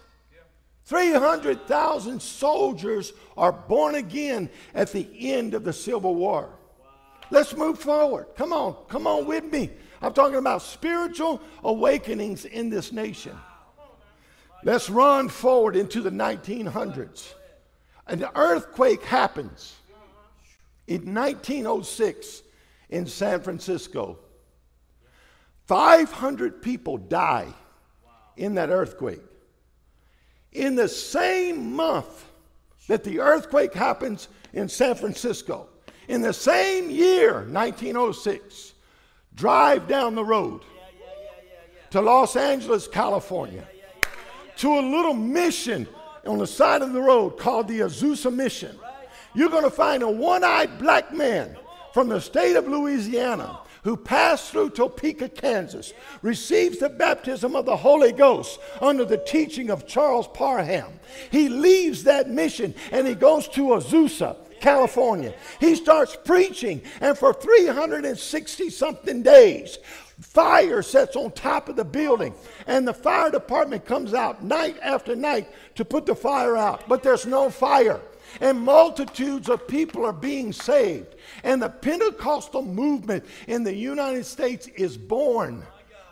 300,000 0.85 2.21
soldiers 2.21 3.13
are 3.37 3.51
born 3.51 3.95
again 3.95 4.49
at 4.73 4.91
the 4.91 5.07
end 5.33 5.53
of 5.53 5.63
the 5.63 5.73
Civil 5.73 6.15
War. 6.15 6.49
Let's 7.31 7.55
move 7.55 7.79
forward. 7.79 8.27
Come 8.35 8.53
on, 8.53 8.75
come 8.87 9.05
on 9.05 9.25
with 9.25 9.45
me. 9.45 9.69
I'm 10.01 10.13
talking 10.13 10.37
about 10.37 10.61
spiritual 10.61 11.41
awakenings 11.63 12.45
in 12.45 12.69
this 12.69 12.91
nation. 12.91 13.37
Let's 14.63 14.89
run 14.89 15.29
forward 15.29 15.75
into 15.75 16.01
the 16.01 16.09
1900s. 16.09 17.33
An 18.07 18.25
earthquake 18.35 19.03
happens 19.03 19.75
in 20.87 21.13
1906 21.13 22.41
in 22.89 23.05
San 23.05 23.41
Francisco. 23.41 24.19
500 25.67 26.61
people 26.61 26.97
die 26.97 27.53
in 28.37 28.55
that 28.55 28.69
earthquake. 28.69 29.21
In 30.51 30.75
the 30.75 30.87
same 30.87 31.73
month 31.73 32.25
that 32.87 33.03
the 33.03 33.19
earthquake 33.19 33.73
happens 33.73 34.29
in 34.53 34.67
San 34.67 34.95
Francisco, 34.95 35.69
in 36.07 36.21
the 36.21 36.33
same 36.33 36.89
year, 36.89 37.41
1906, 37.41 38.73
drive 39.35 39.87
down 39.87 40.15
the 40.15 40.25
road 40.25 40.61
to 41.91 42.01
Los 42.01 42.35
Angeles, 42.35 42.87
California, 42.87 43.67
to 44.57 44.79
a 44.79 44.81
little 44.81 45.13
mission 45.13 45.87
on 46.25 46.39
the 46.39 46.47
side 46.47 46.81
of 46.81 46.93
the 46.93 47.01
road 47.01 47.37
called 47.37 47.67
the 47.67 47.81
Azusa 47.81 48.33
Mission. 48.33 48.77
You're 49.35 49.49
going 49.49 49.63
to 49.63 49.69
find 49.69 50.01
a 50.01 50.09
one 50.09 50.43
eyed 50.43 50.79
black 50.79 51.13
man 51.13 51.55
from 51.93 52.09
the 52.09 52.21
state 52.21 52.55
of 52.55 52.67
Louisiana 52.67 53.59
who 53.83 53.95
passed 53.95 54.51
through 54.51 54.71
Topeka, 54.71 55.29
Kansas, 55.29 55.93
receives 56.21 56.79
the 56.79 56.89
baptism 56.89 57.55
of 57.55 57.65
the 57.65 57.77
Holy 57.77 58.11
Ghost 58.11 58.59
under 58.81 59.05
the 59.05 59.17
teaching 59.17 59.69
of 59.69 59.87
Charles 59.87 60.27
Parham. 60.27 60.99
He 61.31 61.49
leaves 61.49 62.03
that 62.03 62.29
mission 62.29 62.75
and 62.91 63.07
he 63.07 63.15
goes 63.15 63.47
to 63.49 63.61
Azusa. 63.61 64.35
California. 64.59 65.33
He 65.61 65.73
starts 65.75 66.17
preaching, 66.25 66.81
and 66.99 67.17
for 67.17 67.33
360 67.33 68.69
something 68.69 69.23
days, 69.23 69.77
fire 70.19 70.81
sets 70.81 71.15
on 71.15 71.31
top 71.31 71.69
of 71.69 71.77
the 71.77 71.85
building, 71.85 72.33
and 72.67 72.85
the 72.85 72.93
fire 72.93 73.31
department 73.31 73.85
comes 73.85 74.13
out 74.13 74.43
night 74.43 74.77
after 74.83 75.15
night 75.15 75.49
to 75.75 75.85
put 75.85 76.05
the 76.05 76.13
fire 76.13 76.57
out, 76.57 76.89
but 76.89 77.03
there's 77.03 77.25
no 77.25 77.49
fire 77.49 78.01
and 78.39 78.59
multitudes 78.59 79.49
of 79.49 79.67
people 79.67 80.05
are 80.05 80.13
being 80.13 80.53
saved. 80.53 81.15
And 81.43 81.61
the 81.61 81.69
Pentecostal 81.69 82.61
movement 82.61 83.25
in 83.47 83.63
the 83.63 83.73
United 83.73 84.25
States 84.25 84.67
is 84.67 84.97
born. 84.97 85.63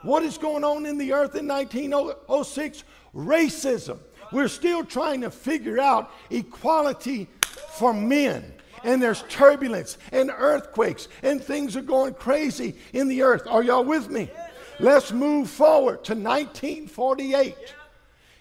What 0.03 0.24
is 0.24 0.38
going 0.38 0.63
on 0.63 0.86
in 0.86 0.97
the 0.97 1.13
earth 1.13 1.36
in 1.36 1.47
1906? 1.47 2.83
Racism. 3.15 4.00
We're 4.31 4.47
still 4.47 4.83
trying 4.83 5.21
to 5.21 5.31
figure 5.31 5.79
out 5.79 6.12
equality 6.29 7.27
for 7.71 7.93
men. 7.93 8.53
And 8.83 9.01
there's 9.01 9.24
turbulence 9.24 9.97
and 10.12 10.31
earthquakes, 10.36 11.07
and 11.24 11.43
things 11.43 11.75
are 11.75 11.81
going 11.81 12.13
crazy 12.13 12.75
in 12.93 13.07
the 13.07 13.24
earth. 13.24 13.47
Are 13.47 13.63
y'all 13.63 13.83
with 13.83 14.09
me? 14.09 14.29
Let's 14.79 15.12
move 15.12 15.50
forward 15.50 16.03
to 16.05 16.13
1948. 16.13 17.55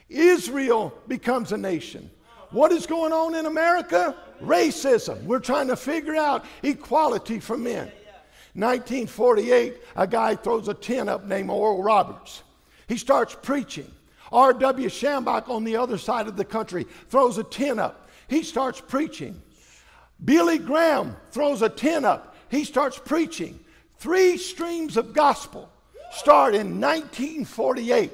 Israel 0.09 0.93
becomes 1.09 1.53
a 1.53 1.57
nation. 1.57 2.11
What 2.57 2.73
is 2.73 2.87
going 2.87 3.13
on 3.13 3.35
in 3.35 3.45
America? 3.45 4.17
Racism. 4.43 5.23
We're 5.25 5.41
trying 5.41 5.69
to 5.69 5.77
figure 5.77 6.17
out 6.17 6.47
equality 6.63 7.39
for 7.39 7.59
men. 7.59 7.93
1948, 8.55 9.77
a 9.95 10.07
guy 10.07 10.37
throws 10.37 10.67
a 10.69 10.73
tent 10.73 11.11
up 11.11 11.27
named 11.27 11.51
Oral 11.51 11.83
Roberts. 11.83 12.45
He 12.89 12.97
starts 12.97 13.37
preaching. 13.43 13.93
R.W. 14.33 14.89
Schambach 14.89 15.51
on 15.51 15.65
the 15.65 15.77
other 15.77 15.99
side 15.99 16.29
of 16.29 16.39
the 16.39 16.47
country 16.47 16.87
throws 17.11 17.37
a 17.37 17.45
tent 17.45 17.79
up. 17.79 18.09
He 18.27 18.43
starts 18.43 18.81
preaching. 18.81 19.43
Billy 20.25 20.57
Graham 20.57 21.15
throws 21.33 21.61
a 21.61 21.69
tent 21.69 22.07
up. 22.07 22.37
He 22.49 22.65
starts 22.65 22.99
preaching. 22.99 23.61
Three 23.99 24.39
streams 24.39 24.97
of 24.97 25.13
gospel 25.13 25.71
start 26.11 26.55
in 26.55 26.81
1948 26.81 28.11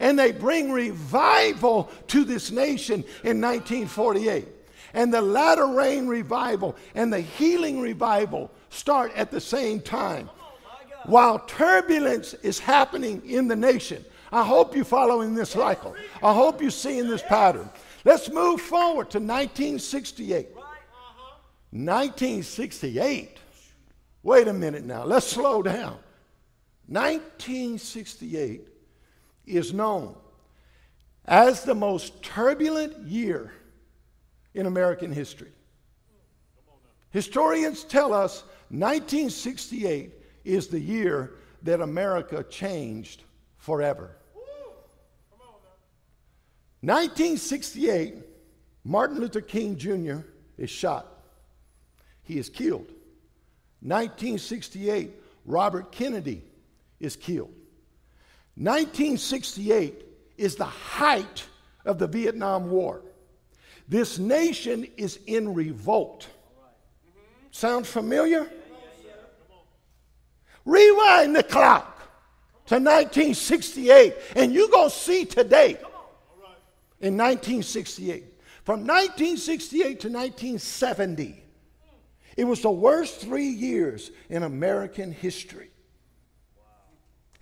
and 0.00 0.18
they 0.18 0.32
bring 0.32 0.70
revival 0.72 1.90
to 2.08 2.24
this 2.24 2.50
nation 2.50 3.04
in 3.22 3.40
1948. 3.40 4.48
And 4.94 5.12
the 5.12 5.20
latter 5.20 5.66
rain 5.66 6.06
revival 6.06 6.76
and 6.94 7.12
the 7.12 7.20
healing 7.20 7.80
revival 7.80 8.50
start 8.70 9.12
at 9.14 9.30
the 9.30 9.40
same 9.40 9.80
time. 9.80 10.30
While 11.06 11.40
turbulence 11.40 12.34
is 12.34 12.58
happening 12.58 13.22
in 13.26 13.48
the 13.48 13.56
nation, 13.56 14.04
I 14.32 14.42
hope 14.42 14.74
you're 14.74 14.84
following 14.84 15.34
this 15.34 15.50
cycle. 15.50 15.94
I 16.22 16.32
hope 16.32 16.62
you're 16.62 16.70
seeing 16.70 17.08
this 17.08 17.22
pattern. 17.22 17.68
Let's 18.04 18.30
move 18.30 18.60
forward 18.60 19.10
to 19.10 19.18
1968. 19.18 20.48
1968. 21.70 23.38
Wait 24.22 24.48
a 24.48 24.52
minute 24.52 24.84
now. 24.84 25.04
Let's 25.04 25.26
slow 25.26 25.62
down. 25.62 25.98
1968 26.86 28.68
is 29.46 29.72
known 29.72 30.14
as 31.24 31.64
the 31.64 31.74
most 31.74 32.22
turbulent 32.22 33.06
year 33.06 33.52
in 34.54 34.66
American 34.66 35.12
history. 35.12 35.52
Historians 37.10 37.84
tell 37.84 38.12
us 38.12 38.42
1968 38.70 40.12
is 40.44 40.68
the 40.68 40.80
year 40.80 41.34
that 41.62 41.80
America 41.80 42.44
changed 42.44 43.24
forever. 43.56 44.16
1968, 46.80 48.16
Martin 48.84 49.18
Luther 49.18 49.40
King 49.40 49.76
Jr. 49.76 50.18
is 50.58 50.68
shot. 50.68 51.06
He 52.22 52.38
is 52.38 52.50
killed. 52.50 52.92
1968, 53.80 55.10
Robert 55.46 55.90
Kennedy 55.92 56.42
is 57.00 57.16
killed. 57.16 57.54
1968 58.56 60.04
is 60.36 60.56
the 60.56 60.64
height 60.64 61.44
of 61.84 61.98
the 61.98 62.06
Vietnam 62.06 62.70
War. 62.70 63.02
This 63.88 64.18
nation 64.18 64.86
is 64.96 65.18
in 65.26 65.54
revolt. 65.54 66.28
Sound 67.50 67.86
familiar? 67.86 68.50
Rewind 70.64 71.36
the 71.36 71.42
clock 71.42 71.98
to 72.66 72.76
1968, 72.76 74.14
and 74.36 74.52
you're 74.52 74.68
going 74.68 74.88
to 74.88 74.96
see 74.96 75.24
today 75.24 75.76
in 77.00 77.16
1968. 77.16 78.24
From 78.64 78.80
1968 78.80 79.82
to 79.82 80.08
1970, 80.08 81.42
it 82.36 82.44
was 82.44 82.62
the 82.62 82.70
worst 82.70 83.20
three 83.20 83.48
years 83.48 84.10
in 84.30 84.42
American 84.42 85.12
history. 85.12 85.70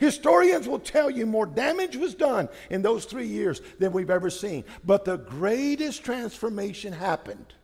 Historians 0.03 0.67
will 0.67 0.81
tell 0.81 1.09
you 1.09 1.27
more 1.27 1.47
damage 1.47 1.95
was 1.95 2.13
done 2.13 2.49
in 2.71 2.83
those 2.83 3.05
three 3.05 3.29
years 3.29 3.63
than 3.79 3.93
we've 3.93 4.11
ever 4.11 4.31
seen. 4.31 4.65
But 4.85 5.05
the 5.05 5.17
greatest 5.17 6.03
transformation 6.03 6.93
happened 6.93 7.55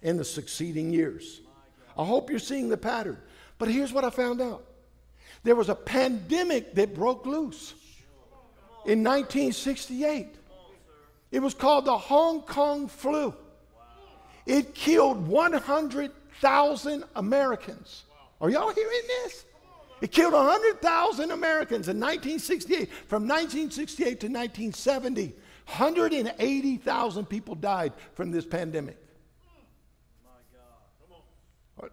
in 0.00 0.16
the 0.16 0.24
succeeding 0.24 0.92
years. 0.92 1.40
I 1.98 2.04
hope 2.04 2.30
you're 2.30 2.38
seeing 2.38 2.68
the 2.68 2.76
pattern. 2.76 3.18
But 3.58 3.66
here's 3.66 3.92
what 3.92 4.04
I 4.04 4.10
found 4.10 4.40
out 4.40 4.64
there 5.42 5.56
was 5.56 5.68
a 5.68 5.74
pandemic 5.74 6.76
that 6.76 6.94
broke 6.94 7.26
loose 7.26 7.74
in 8.86 9.02
1968. 9.02 10.28
It 11.32 11.40
was 11.40 11.54
called 11.54 11.84
the 11.84 11.98
Hong 11.98 12.42
Kong 12.42 12.86
flu. 12.86 13.34
It 14.46 14.72
killed 14.72 15.26
100,000 15.26 17.04
Americans. 17.16 18.04
Are 18.40 18.50
y'all 18.50 18.72
hearing 18.72 19.02
this? 19.24 19.46
It 20.00 20.12
killed 20.12 20.32
100,000 20.32 21.30
Americans 21.30 21.88
in 21.88 22.00
1968. 22.00 22.88
From 23.06 23.24
1968 23.24 24.20
to 24.20 24.26
1970, 24.26 25.34
180,000 25.66 27.26
people 27.26 27.54
died 27.54 27.92
from 28.14 28.30
this 28.30 28.46
pandemic. 28.46 28.96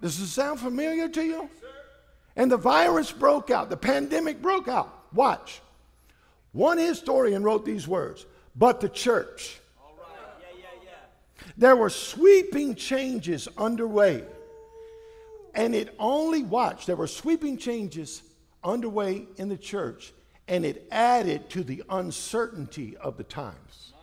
Does 0.01 0.19
this 0.19 0.31
sound 0.31 0.59
familiar 0.59 1.07
to 1.09 1.23
you? 1.23 1.49
And 2.35 2.51
the 2.51 2.57
virus 2.57 3.11
broke 3.11 3.49
out, 3.49 3.69
the 3.69 3.77
pandemic 3.77 4.41
broke 4.41 4.67
out. 4.67 5.13
Watch. 5.13 5.61
One 6.51 6.77
historian 6.77 7.43
wrote 7.43 7.65
these 7.65 7.87
words, 7.87 8.25
but 8.55 8.79
the 8.79 8.89
church. 8.89 9.59
Yeah, 9.79 10.47
yeah, 10.59 10.65
yeah. 10.83 11.47
There 11.57 11.75
were 11.75 11.89
sweeping 11.89 12.75
changes 12.75 13.47
underway 13.57 14.23
and 15.57 15.73
it 15.73 15.95
only, 15.97 16.43
watch, 16.43 16.85
there 16.85 16.95
were 16.95 17.07
sweeping 17.07 17.57
changes 17.57 18.21
underway 18.63 19.27
in 19.37 19.49
the 19.49 19.57
church, 19.57 20.13
and 20.47 20.63
it 20.63 20.87
added 20.91 21.49
to 21.49 21.63
the 21.63 21.83
uncertainty 21.89 22.95
of 22.97 23.17
the 23.17 23.23
times. 23.23 23.93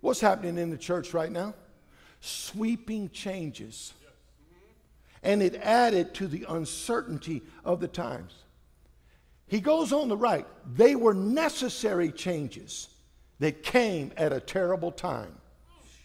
What's 0.00 0.20
happening 0.20 0.56
in 0.56 0.70
the 0.70 0.78
church 0.78 1.12
right 1.12 1.30
now? 1.30 1.54
Sweeping 2.20 3.10
changes. 3.10 3.92
And 5.22 5.42
it 5.42 5.56
added 5.56 6.14
to 6.14 6.26
the 6.26 6.46
uncertainty 6.48 7.42
of 7.64 7.80
the 7.80 7.88
times. 7.88 8.32
He 9.46 9.60
goes 9.60 9.92
on 9.92 10.08
the 10.08 10.16
right. 10.16 10.46
They 10.74 10.94
were 10.94 11.14
necessary 11.14 12.12
changes 12.12 12.88
that 13.40 13.62
came 13.62 14.12
at 14.16 14.32
a 14.32 14.40
terrible 14.40 14.92
time. 14.92 15.34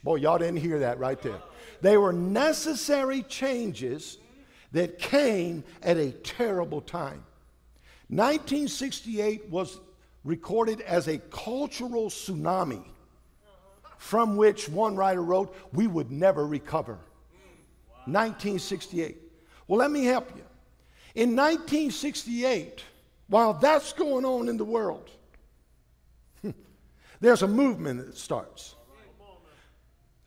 Boy, 0.04 0.16
y'all 0.18 0.38
didn't 0.38 0.58
hear 0.58 0.80
that 0.80 1.00
right 1.00 1.22
there. 1.22 1.42
They 1.82 1.98
were 1.98 2.13
necessary 2.13 3.24
changes 3.24 4.18
that 4.74 5.00
came 5.00 5.63
at 5.82 5.98
a 5.98 6.12
terrible 6.12 6.82
time. 6.82 7.24
1968 8.10 9.50
was 9.50 9.80
recorded 10.24 10.82
as 10.82 11.08
a 11.08 11.18
cultural 11.18 12.10
tsunami 12.10 12.84
from 13.98 14.36
which 14.36 14.68
one 14.68 14.96
writer 14.96 15.24
wrote, 15.24 15.56
We 15.72 15.88
would 15.88 16.12
never 16.12 16.46
recover. 16.46 17.00
1968. 18.06 19.18
Well, 19.68 19.80
let 19.80 19.92
me 19.92 20.04
help 20.04 20.30
you. 20.36 20.44
In 21.16 21.36
1968, 21.36 22.84
while 23.28 23.54
that's 23.54 23.94
going 23.94 24.26
on 24.26 24.50
in 24.50 24.58
the 24.58 24.66
world, 24.66 25.10
there's 27.22 27.44
a 27.44 27.48
movement 27.48 28.06
that 28.06 28.18
starts. 28.18 28.76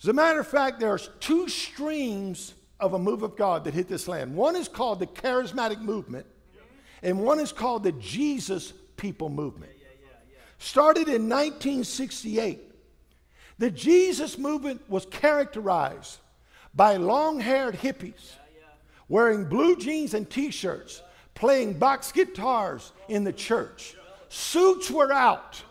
As 0.03 0.09
a 0.09 0.13
matter 0.13 0.41
of 0.41 0.47
fact, 0.47 0.81
there's 0.81 1.11
two 1.21 1.49
streams 1.49 2.55
of 2.79 2.93
a 2.93 2.99
move 2.99 3.23
of 3.23 3.37
God 3.37 3.65
that 3.65 3.75
hit 3.75 3.89
this 3.89 4.07
land. 4.07 4.35
One 4.35 4.57
is 4.57 4.69
called 4.69 5.01
the 5.01 5.07
charismatic 5.07 5.81
movement, 5.81 6.27
and 7.03 7.21
one 7.21 7.41
is 7.41 7.53
called 7.53 7.83
the 7.83 7.93
Jesus 7.93 8.73
people 8.97 9.29
movement. 9.29 9.73
Started 10.59 11.09
in 11.09 11.29
1968. 11.29 12.61
The 13.59 13.71
Jesus 13.71 14.37
movement 14.37 14.83
was 14.89 15.07
characterized 15.07 16.19
by 16.75 16.97
long 16.97 17.41
haired 17.41 17.75
hippies 17.75 18.35
wearing 19.09 19.45
blue 19.45 19.77
jeans 19.77 20.15
and 20.15 20.29
t 20.29 20.51
shirts, 20.51 21.03
playing 21.35 21.79
box 21.79 22.13
guitars 22.13 22.93
in 23.09 23.25
the 23.25 23.33
church. 23.33 23.97
Suits 24.29 24.91
were 24.91 25.13
out, 25.13 25.63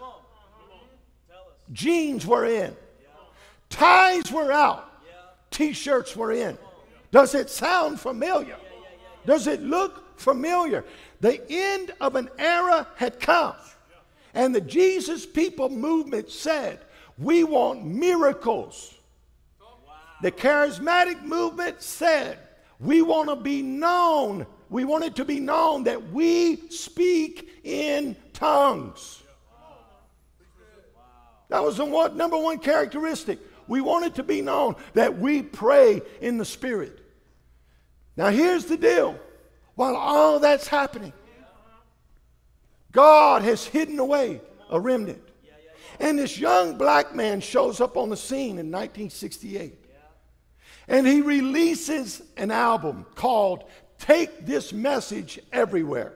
jeans 1.72 2.26
were 2.26 2.46
in. 2.46 2.76
Ties 3.76 4.32
were 4.32 4.54
out, 4.54 4.90
t 5.52 5.74
shirts 5.74 6.16
were 6.16 6.32
in. 6.32 6.58
Does 7.12 7.36
it 7.36 7.50
sound 7.50 8.00
familiar? 8.00 8.56
Does 9.26 9.48
it 9.48 9.62
look 9.62 10.18
familiar? 10.18 10.86
The 11.20 11.42
end 11.50 11.92
of 12.00 12.16
an 12.16 12.30
era 12.40 12.88
had 12.96 13.20
come. 13.20 13.56
And 14.34 14.56
the 14.56 14.62
Jesus 14.62 15.26
People 15.26 15.68
movement 15.68 16.32
said, 16.32 16.80
We 17.18 17.44
want 17.44 17.86
miracles. 17.86 18.94
The 20.22 20.32
charismatic 20.32 21.22
movement 21.24 21.82
said, 21.82 22.40
We 22.80 23.02
want 23.02 23.28
to 23.28 23.36
be 23.36 23.62
known. 23.62 24.46
We 24.70 24.86
want 24.86 25.04
it 25.04 25.18
to 25.18 25.26
be 25.26 25.42
known 25.42 25.84
that 25.84 26.12
we 26.14 26.70
speak 26.70 27.60
in 27.66 28.16
tongues. 28.32 29.22
That 31.50 31.62
was 31.62 31.76
the 31.76 31.86
one, 31.86 32.16
number 32.16 32.38
one 32.38 32.60
characteristic. 32.60 33.40
We 33.68 33.82
want 33.82 34.06
it 34.06 34.16
to 34.16 34.24
be 34.24 34.42
known 34.42 34.76
that 34.94 35.18
we 35.18 35.42
pray 35.42 36.02
in 36.22 36.38
the 36.38 36.46
Spirit. 36.46 37.00
Now, 38.18 38.30
here's 38.30 38.66
the 38.66 38.78
deal 38.78 39.20
while 39.76 39.96
all 39.96 40.40
that's 40.40 40.68
happening, 40.68 41.14
God 42.92 43.42
has 43.42 43.66
hidden 43.66 44.00
away 44.00 44.42
a 44.70 44.80
remnant. 44.80 45.22
And 46.00 46.20
this 46.20 46.38
young 46.38 46.78
black 46.78 47.16
man 47.16 47.40
shows 47.40 47.80
up 47.80 47.96
on 47.98 48.10
the 48.10 48.18
scene 48.18 48.58
in 48.60 48.72
1968. 48.72 49.74
And 50.88 51.08
he 51.08 51.22
releases 51.22 52.22
an 52.38 52.52
album 52.52 53.06
called 53.16 53.64
Take 53.98 54.46
This 54.46 54.72
Message 54.72 55.40
Everywhere. 55.52 56.14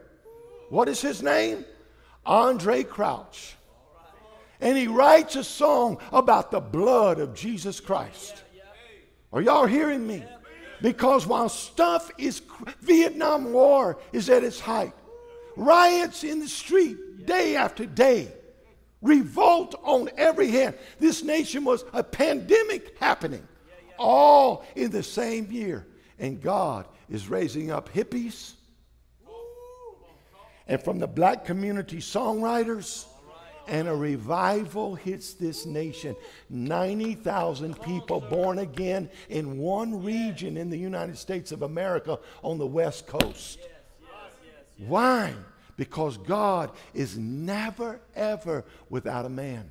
What 0.69 0.87
is 0.89 1.01
his 1.01 1.23
name? 1.23 1.65
Andraé 2.25 2.87
Crouch. 2.87 3.55
And 4.59 4.77
he 4.77 4.87
writes 4.87 5.35
a 5.35 5.43
song 5.43 5.99
about 6.11 6.51
the 6.51 6.59
blood 6.59 7.19
of 7.19 7.33
Jesus 7.33 7.79
Christ. 7.79 8.43
Are 9.31 9.41
y'all 9.41 9.65
hearing 9.65 10.05
me? 10.05 10.23
Because 10.81 11.27
while 11.27 11.49
stuff 11.49 12.11
is, 12.17 12.41
Vietnam 12.81 13.51
War 13.51 13.99
is 14.11 14.29
at 14.29 14.43
its 14.43 14.59
height, 14.59 14.93
riots 15.55 16.23
in 16.23 16.39
the 16.39 16.47
street 16.47 17.25
day 17.25 17.55
after 17.55 17.85
day, 17.85 18.31
revolt 19.01 19.75
on 19.83 20.09
every 20.17 20.49
hand. 20.49 20.75
This 20.99 21.23
nation 21.23 21.63
was 21.63 21.85
a 21.93 22.03
pandemic 22.03 22.97
happening 22.97 23.47
all 23.97 24.65
in 24.75 24.91
the 24.91 25.03
same 25.03 25.51
year. 25.51 25.85
And 26.17 26.41
God 26.41 26.85
is 27.09 27.29
raising 27.29 27.71
up 27.71 27.93
hippies 27.93 28.53
and 30.69 30.81
from 30.81 30.99
the 30.99 31.07
black 31.07 31.45
community 31.45 31.97
songwriters 31.97 33.05
and 33.69 33.87
a 33.87 33.95
revival 33.95 34.95
hits 34.95 35.33
this 35.33 35.65
nation. 35.65 36.15
90,000 36.49 37.79
people 37.81 38.19
born 38.19 38.59
again 38.59 39.09
in 39.29 39.57
one 39.57 40.03
region 40.03 40.57
in 40.57 40.69
the 40.69 40.77
United 40.77 41.17
States 41.17 41.51
of 41.51 41.61
America 41.61 42.19
on 42.43 42.57
the 42.57 42.67
West 42.67 43.07
Coast. 43.07 43.59
Why? 44.77 45.33
Because 45.77 46.17
God 46.17 46.71
is 46.93 47.17
never, 47.17 48.01
ever 48.15 48.65
without 48.89 49.25
a 49.25 49.29
man. 49.29 49.69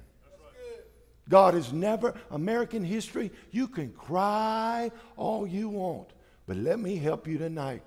God 1.28 1.54
is 1.54 1.72
never, 1.72 2.14
American 2.30 2.82
history, 2.82 3.30
you 3.50 3.68
can 3.68 3.90
cry 3.92 4.90
all 5.16 5.46
you 5.46 5.68
want, 5.68 6.08
but 6.46 6.56
let 6.56 6.78
me 6.78 6.96
help 6.96 7.28
you 7.28 7.36
tonight. 7.36 7.82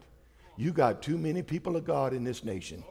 You 0.58 0.72
got 0.72 1.02
too 1.02 1.18
many 1.18 1.42
people 1.42 1.76
of 1.76 1.84
God 1.86 2.14
in 2.14 2.24
this 2.24 2.44
nation. 2.44 2.84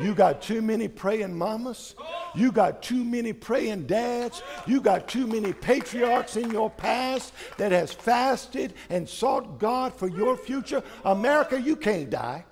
You 0.00 0.14
got 0.14 0.40
too 0.40 0.62
many 0.62 0.88
praying 0.88 1.36
mamas. 1.36 1.94
You 2.34 2.52
got 2.52 2.82
too 2.82 3.04
many 3.04 3.32
praying 3.32 3.86
dads. 3.86 4.42
You 4.66 4.80
got 4.80 5.08
too 5.08 5.26
many 5.26 5.52
patriarchs 5.52 6.36
in 6.36 6.50
your 6.50 6.70
past 6.70 7.32
that 7.56 7.72
has 7.72 7.92
fasted 7.92 8.74
and 8.90 9.08
sought 9.08 9.58
God 9.58 9.92
for 9.94 10.08
your 10.08 10.36
future. 10.36 10.82
America, 11.04 11.60
you 11.60 11.74
can't 11.74 12.10
die. 12.10 12.44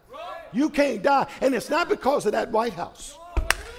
You 0.52 0.70
can't 0.70 1.02
die. 1.02 1.26
And 1.40 1.54
it's 1.54 1.70
not 1.70 1.88
because 1.88 2.26
of 2.26 2.32
that 2.32 2.50
White 2.50 2.72
House. 2.72 3.18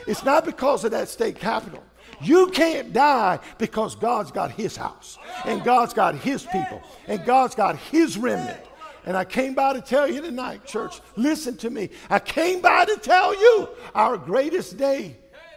It's 0.06 0.23
not 0.23 0.45
because 0.45 0.86
of 0.86 0.91
that 0.91 1.10
state 1.10 1.38
capitol. 1.38 1.84
You 2.21 2.47
can't 2.47 2.93
die 2.93 3.39
because 3.58 3.95
God's 3.95 4.32
got 4.32 4.51
his 4.51 4.75
house 4.75 5.19
and 5.45 5.63
God's 5.63 5.93
got 5.93 6.15
his 6.15 6.43
people 6.43 6.82
and 7.08 7.23
God's 7.25 7.53
got 7.53 7.77
his 7.77 8.17
remnant. 8.17 8.60
And 9.08 9.15
I 9.15 9.24
came 9.24 9.54
by 9.54 9.72
to 9.72 9.80
tell 9.80 10.12
you 10.12 10.22
tonight, 10.22 10.65
church, 10.65 11.00
listen 11.15 11.56
to 11.58 11.70
me. 11.70 11.91
I 12.10 12.20
came 12.20 12.60
by 12.60 12.84
to 12.84 12.98
tell 12.98 13.34
you 13.34 13.70
our 13.96 14.17
greatest 14.17 14.78
day 14.78 15.15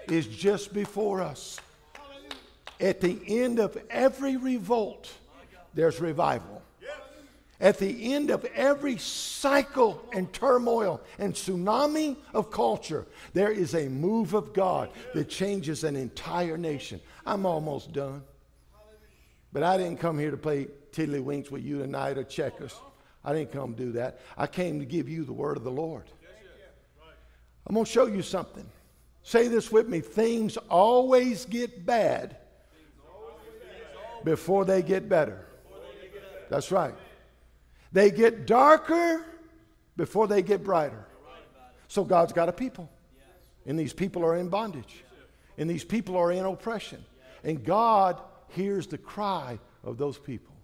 is 0.09 0.29
just 0.29 0.73
before 0.73 1.21
us. 1.21 1.59
At 2.79 3.01
the 3.01 3.21
end 3.27 3.59
of 3.59 3.77
every 3.91 4.37
revolt, 4.37 5.13
there's 5.75 6.01
revival. 6.01 6.63
At 7.61 7.79
the 7.79 8.15
end 8.15 8.31
of 8.31 8.45
every 8.55 8.99
cycle 8.99 10.01
and 10.13 10.33
turmoil 10.33 11.01
and 11.19 11.35
tsunami 11.35 12.19
of 12.33 12.53
culture, 12.53 13.05
there 13.33 13.51
is 13.51 13.75
a 13.75 13.89
move 13.89 14.33
of 14.33 14.53
God 14.53 14.91
that 15.13 15.29
changes 15.29 15.83
an 15.83 15.97
entire 15.97 16.57
nation. 16.57 17.01
I'm 17.27 17.45
almost 17.45 17.93
done. 17.93 18.23
But 19.53 19.65
I 19.65 19.77
didn't 19.77 19.99
come 19.99 20.21
here 20.21 20.31
to 20.31 20.37
play 20.37 20.69
tiddlywinks 20.93 21.51
with 21.51 21.65
you 21.65 21.81
tonight 21.81 22.17
or 22.17 22.23
checkers. 22.23 22.77
I 23.25 23.33
didn't 23.33 23.53
come 23.53 23.75
to 23.75 23.85
do 23.85 23.93
that. 23.93 24.21
I 24.37 24.47
came 24.47 24.79
to 24.81 24.87
give 24.87 25.09
you 25.09 25.25
the 25.25 25.33
word 25.33 25.57
of 25.57 25.65
the 25.65 25.71
Lord. 25.71 26.05
I'm 27.67 27.75
going 27.75 27.85
to 27.85 27.91
show 27.91 28.07
you 28.07 28.23
something. 28.23 28.67
Say 29.23 29.49
this 29.49 29.71
with 29.71 29.89
me 29.89 30.01
things 30.01 30.57
always 30.69 31.45
get 31.45 31.85
bad 31.85 32.37
before 34.25 34.65
they 34.65 34.83
get 34.83 35.09
better. 35.09 35.47
That's 36.49 36.73
right. 36.73 36.95
They 37.93 38.11
get 38.11 38.47
darker 38.47 39.25
before 39.97 40.27
they 40.27 40.43
get 40.43 40.65
brighter. 40.65 41.07
So 41.89 42.05
God's 42.05 42.33
got 42.33 42.49
a 42.49 42.53
people. 42.53 42.91
And 43.67 43.79
these 43.79 43.93
people 43.93 44.25
are 44.25 44.37
in 44.37 44.49
bondage. 44.49 45.05
And 45.59 45.69
these 45.69 45.85
people 45.85 46.17
are 46.17 46.33
in 46.33 46.45
oppression. 46.45 47.05
And 47.45 47.63
God 47.63 48.21
hears 48.49 48.87
the 48.87 48.99
cry 48.99 49.59
of 49.85 49.99
those 49.99 50.19
people. 50.19 50.55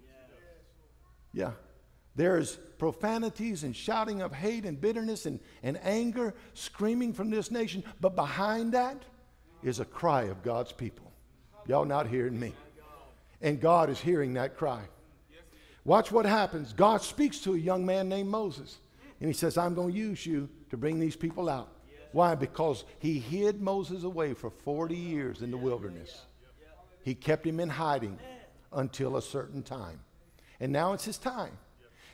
Yeah. 1.32 1.52
There's 2.16 2.56
profanities 2.78 3.62
and 3.62 3.76
shouting 3.76 4.22
of 4.22 4.32
hate 4.32 4.64
and 4.64 4.80
bitterness 4.80 5.26
and, 5.26 5.38
and 5.62 5.78
anger 5.82 6.34
screaming 6.54 7.12
from 7.12 7.30
this 7.30 7.50
nation. 7.50 7.84
But 8.00 8.16
behind 8.16 8.72
that 8.72 9.02
is 9.62 9.80
a 9.80 9.84
cry 9.84 10.24
of 10.24 10.42
God's 10.42 10.72
people. 10.72 11.12
Y'all 11.66 11.84
not 11.84 12.08
hearing 12.08 12.38
me. 12.38 12.54
And 13.42 13.60
God 13.60 13.90
is 13.90 14.00
hearing 14.00 14.34
that 14.34 14.56
cry. 14.56 14.80
Watch 15.84 16.10
what 16.10 16.24
happens. 16.24 16.72
God 16.72 17.02
speaks 17.02 17.38
to 17.40 17.54
a 17.54 17.58
young 17.58 17.84
man 17.84 18.08
named 18.08 18.30
Moses. 18.30 18.78
And 19.20 19.28
he 19.28 19.34
says, 19.34 19.58
I'm 19.58 19.74
going 19.74 19.92
to 19.92 19.98
use 19.98 20.26
you 20.26 20.48
to 20.70 20.76
bring 20.76 20.98
these 20.98 21.16
people 21.16 21.48
out. 21.48 21.68
Why? 22.12 22.34
Because 22.34 22.84
he 22.98 23.18
hid 23.18 23.60
Moses 23.60 24.04
away 24.04 24.32
for 24.32 24.50
40 24.50 24.96
years 24.96 25.42
in 25.42 25.50
the 25.50 25.56
wilderness. 25.56 26.24
He 27.02 27.14
kept 27.14 27.46
him 27.46 27.60
in 27.60 27.68
hiding 27.68 28.18
until 28.72 29.16
a 29.16 29.22
certain 29.22 29.62
time. 29.62 30.00
And 30.60 30.72
now 30.72 30.92
it's 30.92 31.04
his 31.04 31.18
time. 31.18 31.56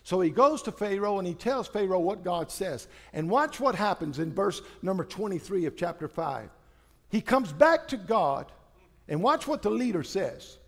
So 0.05 0.21
he 0.21 0.31
goes 0.31 0.63
to 0.63 0.73
Pharaoh 0.73 1.19
and 1.19 1.29
he 1.29 1.35
tells 1.35 1.69
Pharaoh 1.69 2.01
what 2.01 2.25
God 2.25 2.51
says. 2.51 2.89
And 3.13 3.31
watch 3.31 3.61
what 3.61 3.75
happens 3.75 4.19
in 4.19 4.33
verse 4.33 4.61
number 4.83 5.05
23 5.05 5.67
of 5.67 5.77
chapter 5.77 6.09
5. 6.09 6.51
He 7.11 7.21
comes 7.21 7.53
back 7.53 7.89
to 7.89 7.97
God 7.97 8.51
and 9.09 9.23
watch 9.23 9.47
what 9.47 9.63
the 9.63 9.71
leader 9.71 10.03
says. 10.03 10.59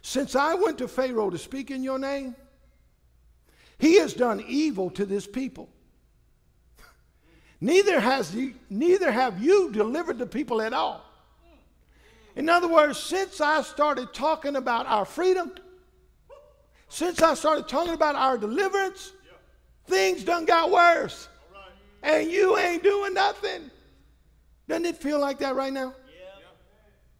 Since 0.00 0.36
I 0.36 0.54
went 0.54 0.78
to 0.78 0.88
Pharaoh 0.88 1.30
to 1.30 1.38
speak 1.38 1.70
in 1.70 1.82
your 1.82 1.98
name, 1.98 2.34
he 3.78 3.96
has 3.98 4.14
done 4.14 4.42
evil 4.46 4.90
to 4.90 5.04
this 5.04 5.26
people. 5.26 5.68
Neither, 7.60 7.98
has 7.98 8.32
he, 8.32 8.54
neither 8.70 9.10
have 9.10 9.42
you 9.42 9.70
delivered 9.72 10.18
the 10.18 10.26
people 10.26 10.62
at 10.62 10.72
all. 10.72 11.04
In 12.36 12.48
other 12.48 12.68
words, 12.68 12.98
since 12.98 13.40
I 13.40 13.62
started 13.62 14.14
talking 14.14 14.54
about 14.54 14.86
our 14.86 15.04
freedom, 15.04 15.52
since 16.88 17.22
I 17.22 17.34
started 17.34 17.68
talking 17.68 17.94
about 17.94 18.14
our 18.14 18.38
deliverance, 18.38 19.12
things 19.86 20.24
done 20.24 20.44
got 20.44 20.70
worse. 20.70 21.28
And 22.02 22.30
you 22.30 22.56
ain't 22.56 22.82
doing 22.82 23.14
nothing. 23.14 23.70
Doesn't 24.68 24.86
it 24.86 24.96
feel 24.96 25.18
like 25.18 25.38
that 25.40 25.56
right 25.56 25.72
now? 25.72 25.94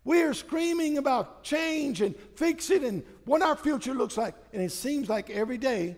We 0.04 0.22
are 0.22 0.32
screaming 0.32 0.96
about 0.96 1.42
change 1.42 2.00
and 2.00 2.14
fix 2.34 2.70
it 2.70 2.82
and 2.82 3.02
what 3.26 3.42
our 3.42 3.56
future 3.56 3.92
looks 3.92 4.16
like. 4.16 4.34
And 4.54 4.62
it 4.62 4.72
seems 4.72 5.08
like 5.10 5.28
every 5.28 5.58
day 5.58 5.96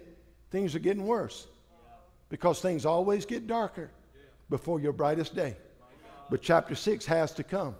things 0.50 0.74
are 0.74 0.80
getting 0.80 1.06
worse 1.06 1.46
because 2.28 2.60
things 2.60 2.84
always 2.84 3.24
get 3.24 3.46
darker 3.46 3.90
before 4.48 4.80
your 4.80 4.92
brightest 4.92 5.36
day. 5.36 5.56
But 6.28 6.42
chapter 6.42 6.74
6 6.74 7.06
has 7.06 7.32
to 7.34 7.44
come. 7.44 7.76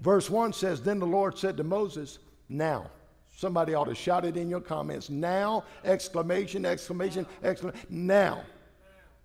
Verse 0.00 0.28
1 0.28 0.52
says 0.52 0.82
Then 0.82 0.98
the 0.98 1.06
Lord 1.06 1.38
said 1.38 1.56
to 1.58 1.64
Moses, 1.64 2.18
Now. 2.48 2.90
Somebody 3.36 3.74
ought 3.74 3.86
to 3.86 3.94
shout 3.94 4.24
it 4.24 4.36
in 4.36 4.48
your 4.48 4.60
comments. 4.60 5.10
Now, 5.10 5.64
exclamation, 5.84 6.64
exclamation, 6.64 7.26
exclamation. 7.42 7.80
Now. 7.88 8.44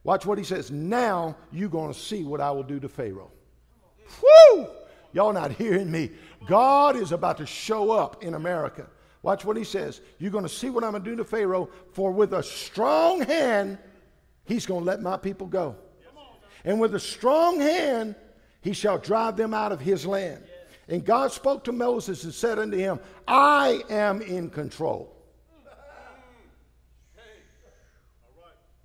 Watch 0.03 0.25
what 0.25 0.37
he 0.37 0.43
says. 0.43 0.71
Now 0.71 1.35
you're 1.51 1.69
going 1.69 1.93
to 1.93 1.99
see 1.99 2.23
what 2.23 2.41
I 2.41 2.51
will 2.51 2.63
do 2.63 2.79
to 2.79 2.89
Pharaoh. 2.89 3.31
Whoo! 4.21 4.67
Y'all 5.11 5.33
not 5.33 5.51
hearing 5.51 5.91
me. 5.91 6.11
God 6.47 6.95
is 6.95 7.11
about 7.11 7.37
to 7.37 7.45
show 7.45 7.91
up 7.91 8.23
in 8.23 8.33
America. 8.33 8.87
Watch 9.21 9.43
what 9.43 9.57
he 9.57 9.63
says. 9.63 10.01
You're 10.17 10.31
going 10.31 10.45
to 10.45 10.49
see 10.49 10.69
what 10.69 10.83
I'm 10.83 10.91
going 10.91 11.03
to 11.03 11.09
do 11.09 11.15
to 11.17 11.25
Pharaoh, 11.25 11.69
for 11.91 12.11
with 12.11 12.33
a 12.33 12.41
strong 12.41 13.21
hand, 13.21 13.77
he's 14.45 14.65
going 14.65 14.81
to 14.81 14.85
let 14.85 15.01
my 15.01 15.17
people 15.17 15.47
go. 15.47 15.75
And 16.63 16.79
with 16.79 16.95
a 16.95 16.99
strong 16.99 17.59
hand, 17.59 18.15
he 18.61 18.73
shall 18.73 18.97
drive 18.97 19.35
them 19.35 19.53
out 19.53 19.71
of 19.71 19.79
his 19.79 20.05
land. 20.05 20.43
And 20.89 21.05
God 21.05 21.31
spoke 21.31 21.63
to 21.65 21.71
Moses 21.71 22.23
and 22.23 22.33
said 22.33 22.57
unto 22.57 22.75
him, 22.75 22.99
I 23.27 23.83
am 23.89 24.21
in 24.21 24.49
control. 24.49 25.15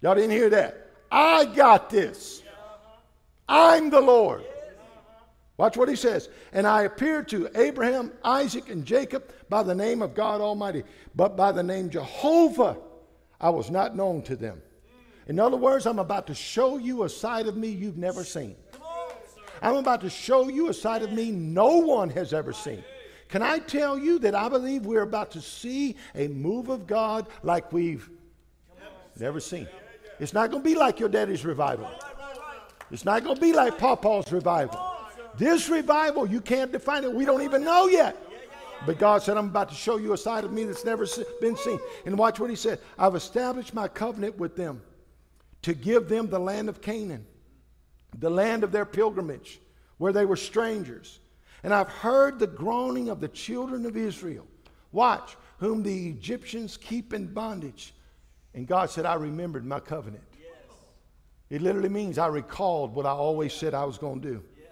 Y'all 0.03 0.15
didn't 0.15 0.33
hear 0.33 0.51
that? 0.51 0.91
I 1.11 1.47
got 1.47 1.89
this. 1.89 2.43
I'm 3.49 3.89
the 3.89 4.03
Lord. 4.03 4.45
Watch 5.57 5.79
what 5.79 5.89
he 5.89 5.97
says. 5.97 6.29
And 6.53 6.67
I 6.67 6.83
appeared 6.83 7.29
to 7.29 7.49
Abraham, 7.55 8.13
Isaac, 8.23 8.69
and 8.69 8.85
Jacob 8.85 9.33
by 9.49 9.63
the 9.63 9.75
name 9.75 10.03
of 10.03 10.15
God 10.15 10.43
Almighty, 10.43 10.83
but 11.15 11.37
by 11.37 11.53
the 11.53 11.63
name 11.63 11.89
Jehovah 11.89 12.77
I 13.41 13.49
was 13.51 13.71
not 13.71 13.97
known 13.97 14.23
to 14.23 14.37
them. 14.37 14.61
In 15.27 15.41
other 15.41 15.57
words, 15.57 15.87
I'm 15.87 15.99
about 15.99 16.27
to 16.27 16.35
show 16.35 16.77
you 16.77 17.05
a 17.05 17.09
side 17.09 17.47
of 17.47 17.57
me 17.57 17.69
you've 17.69 17.97
never 17.97 18.25
seen. 18.25 18.57
I'm 19.63 19.77
about 19.77 20.01
to 20.03 20.11
show 20.11 20.49
you 20.49 20.69
a 20.69 20.75
side 20.75 21.03
of 21.03 21.13
me 21.13 21.31
no 21.31 21.79
one 21.79 22.11
has 22.11 22.33
ever 22.33 22.53
seen. 22.53 22.85
Can 23.29 23.43
I 23.43 23.59
tell 23.59 23.99
you 23.99 24.19
that 24.21 24.35
I 24.35 24.49
believe 24.49 24.87
we're 24.87 25.03
about 25.03 25.31
to 25.33 25.41
see 25.41 25.97
a 26.15 26.29
move 26.29 26.69
of 26.69 26.87
God 26.87 27.27
like 27.43 27.73
we've 27.73 28.09
never 29.19 29.41
seen? 29.41 29.67
It's 30.21 30.33
not 30.33 30.51
going 30.51 30.63
to 30.63 30.69
be 30.69 30.75
like 30.75 31.01
your 31.01 31.09
daddy's 31.09 31.45
revival. 31.45 31.91
It's 32.91 33.05
not 33.05 33.25
going 33.25 33.35
to 33.35 33.41
be 33.41 33.53
like 33.53 33.79
Papa's 33.79 34.31
revival. 34.31 34.95
This 35.37 35.69
revival, 35.69 36.29
you 36.29 36.41
can't 36.41 36.71
define 36.71 37.03
it. 37.03 37.13
We 37.13 37.25
don't 37.25 37.43
even 37.43 37.65
know 37.65 37.89
yet. 37.89 38.17
But 38.87 38.99
God 38.99 39.23
said, 39.23 39.37
I'm 39.37 39.47
about 39.47 39.69
to 39.71 39.75
show 39.75 39.97
you 39.97 40.13
a 40.13 40.19
side 40.19 40.45
of 40.45 40.53
me 40.53 40.65
that's 40.65 40.85
never 40.85 41.07
been 41.41 41.57
seen. 41.57 41.81
And 42.07 42.19
watch 42.19 42.39
what 42.39 42.51
he 42.51 42.57
said 42.57 42.81
I've 42.99 43.15
established 43.15 43.75
my 43.75 43.89
covenant 43.89 44.39
with 44.39 44.57
them 44.57 44.83
to 45.63 45.75
give 45.75 46.09
them 46.09 46.29
the 46.29 46.39
land 46.39 46.69
of 46.69 46.83
Canaan, 46.83 47.27
the 48.19 48.31
land 48.31 48.65
of 48.65 48.73
their 48.73 48.85
pilgrimage, 48.85 49.61
where 49.99 50.13
they 50.13 50.25
were 50.25 50.37
strangers. 50.37 51.21
And 51.63 51.73
I've 51.73 51.89
heard 51.89 52.39
the 52.39 52.47
groaning 52.47 53.09
of 53.09 53.21
the 53.21 53.29
children 53.29 53.87
of 53.87 53.97
Israel. 53.97 54.47
Watch, 54.93 55.37
whom 55.59 55.83
the 55.83 56.09
Egyptians 56.09 56.77
keep 56.77 57.15
in 57.15 57.27
bondage. 57.27 57.95
And 58.55 58.67
God 58.67 58.91
said, 58.91 59.07
I 59.07 59.15
remembered 59.15 59.65
my 59.65 59.81
covenant. 59.81 60.23
Yes. 60.39 60.49
It 61.51 61.63
literally 61.63 61.89
means 61.89 62.19
I 62.19 62.27
recalled 62.27 62.95
what 62.95 63.07
I 63.07 63.11
always 63.11 63.53
said 63.53 63.75
I 63.75 63.85
was 63.85 63.99
going 63.99 64.21
to 64.21 64.29
do. 64.29 64.45
Yeah. 64.57 64.67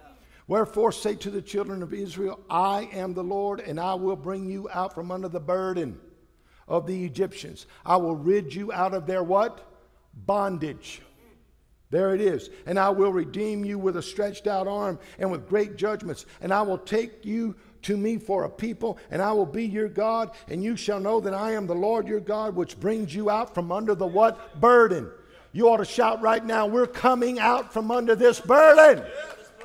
Wherefore 0.47 0.91
say 0.91 1.15
to 1.15 1.31
the 1.31 1.41
children 1.41 1.83
of 1.83 1.93
Israel, 1.93 2.39
I 2.49 2.89
am 2.93 3.13
the 3.13 3.23
Lord, 3.23 3.59
and 3.59 3.79
I 3.79 3.95
will 3.95 4.15
bring 4.15 4.49
you 4.49 4.69
out 4.71 4.93
from 4.93 5.11
under 5.11 5.27
the 5.27 5.39
burden 5.39 5.99
of 6.67 6.87
the 6.87 7.03
Egyptians. 7.05 7.65
I 7.85 7.97
will 7.97 8.15
rid 8.15 8.53
you 8.53 8.71
out 8.71 8.93
of 8.93 9.05
their 9.05 9.23
what? 9.23 9.69
Bondage. 10.13 11.01
There 11.93 12.15
it 12.15 12.21
is. 12.21 12.49
And 12.65 12.79
I 12.79 12.89
will 12.89 13.13
redeem 13.13 13.63
you 13.63 13.77
with 13.77 13.97
a 13.97 14.01
stretched 14.01 14.47
out 14.47 14.67
arm 14.67 14.97
and 15.19 15.31
with 15.31 15.47
great 15.47 15.75
judgments. 15.75 16.25
And 16.41 16.51
I 16.51 16.63
will 16.63 16.79
take 16.79 17.23
you 17.23 17.53
to 17.83 17.95
me 17.95 18.17
for 18.17 18.45
a 18.45 18.49
people, 18.49 18.97
and 19.11 19.21
I 19.21 19.31
will 19.33 19.45
be 19.45 19.65
your 19.65 19.89
God, 19.89 20.31
and 20.47 20.63
you 20.63 20.75
shall 20.75 20.99
know 20.99 21.19
that 21.19 21.35
I 21.35 21.51
am 21.51 21.67
the 21.67 21.75
Lord 21.75 22.07
your 22.07 22.19
God, 22.19 22.55
which 22.55 22.79
brings 22.79 23.13
you 23.13 23.29
out 23.29 23.53
from 23.53 23.71
under 23.71 23.93
the 23.93 24.07
what? 24.07 24.59
Burden. 24.59 25.11
You 25.51 25.69
ought 25.69 25.77
to 25.77 25.85
shout 25.85 26.19
right 26.21 26.43
now, 26.43 26.65
we're 26.65 26.87
coming 26.87 27.39
out 27.39 27.71
from 27.71 27.91
under 27.91 28.15
this 28.15 28.39
burden. 28.39 29.05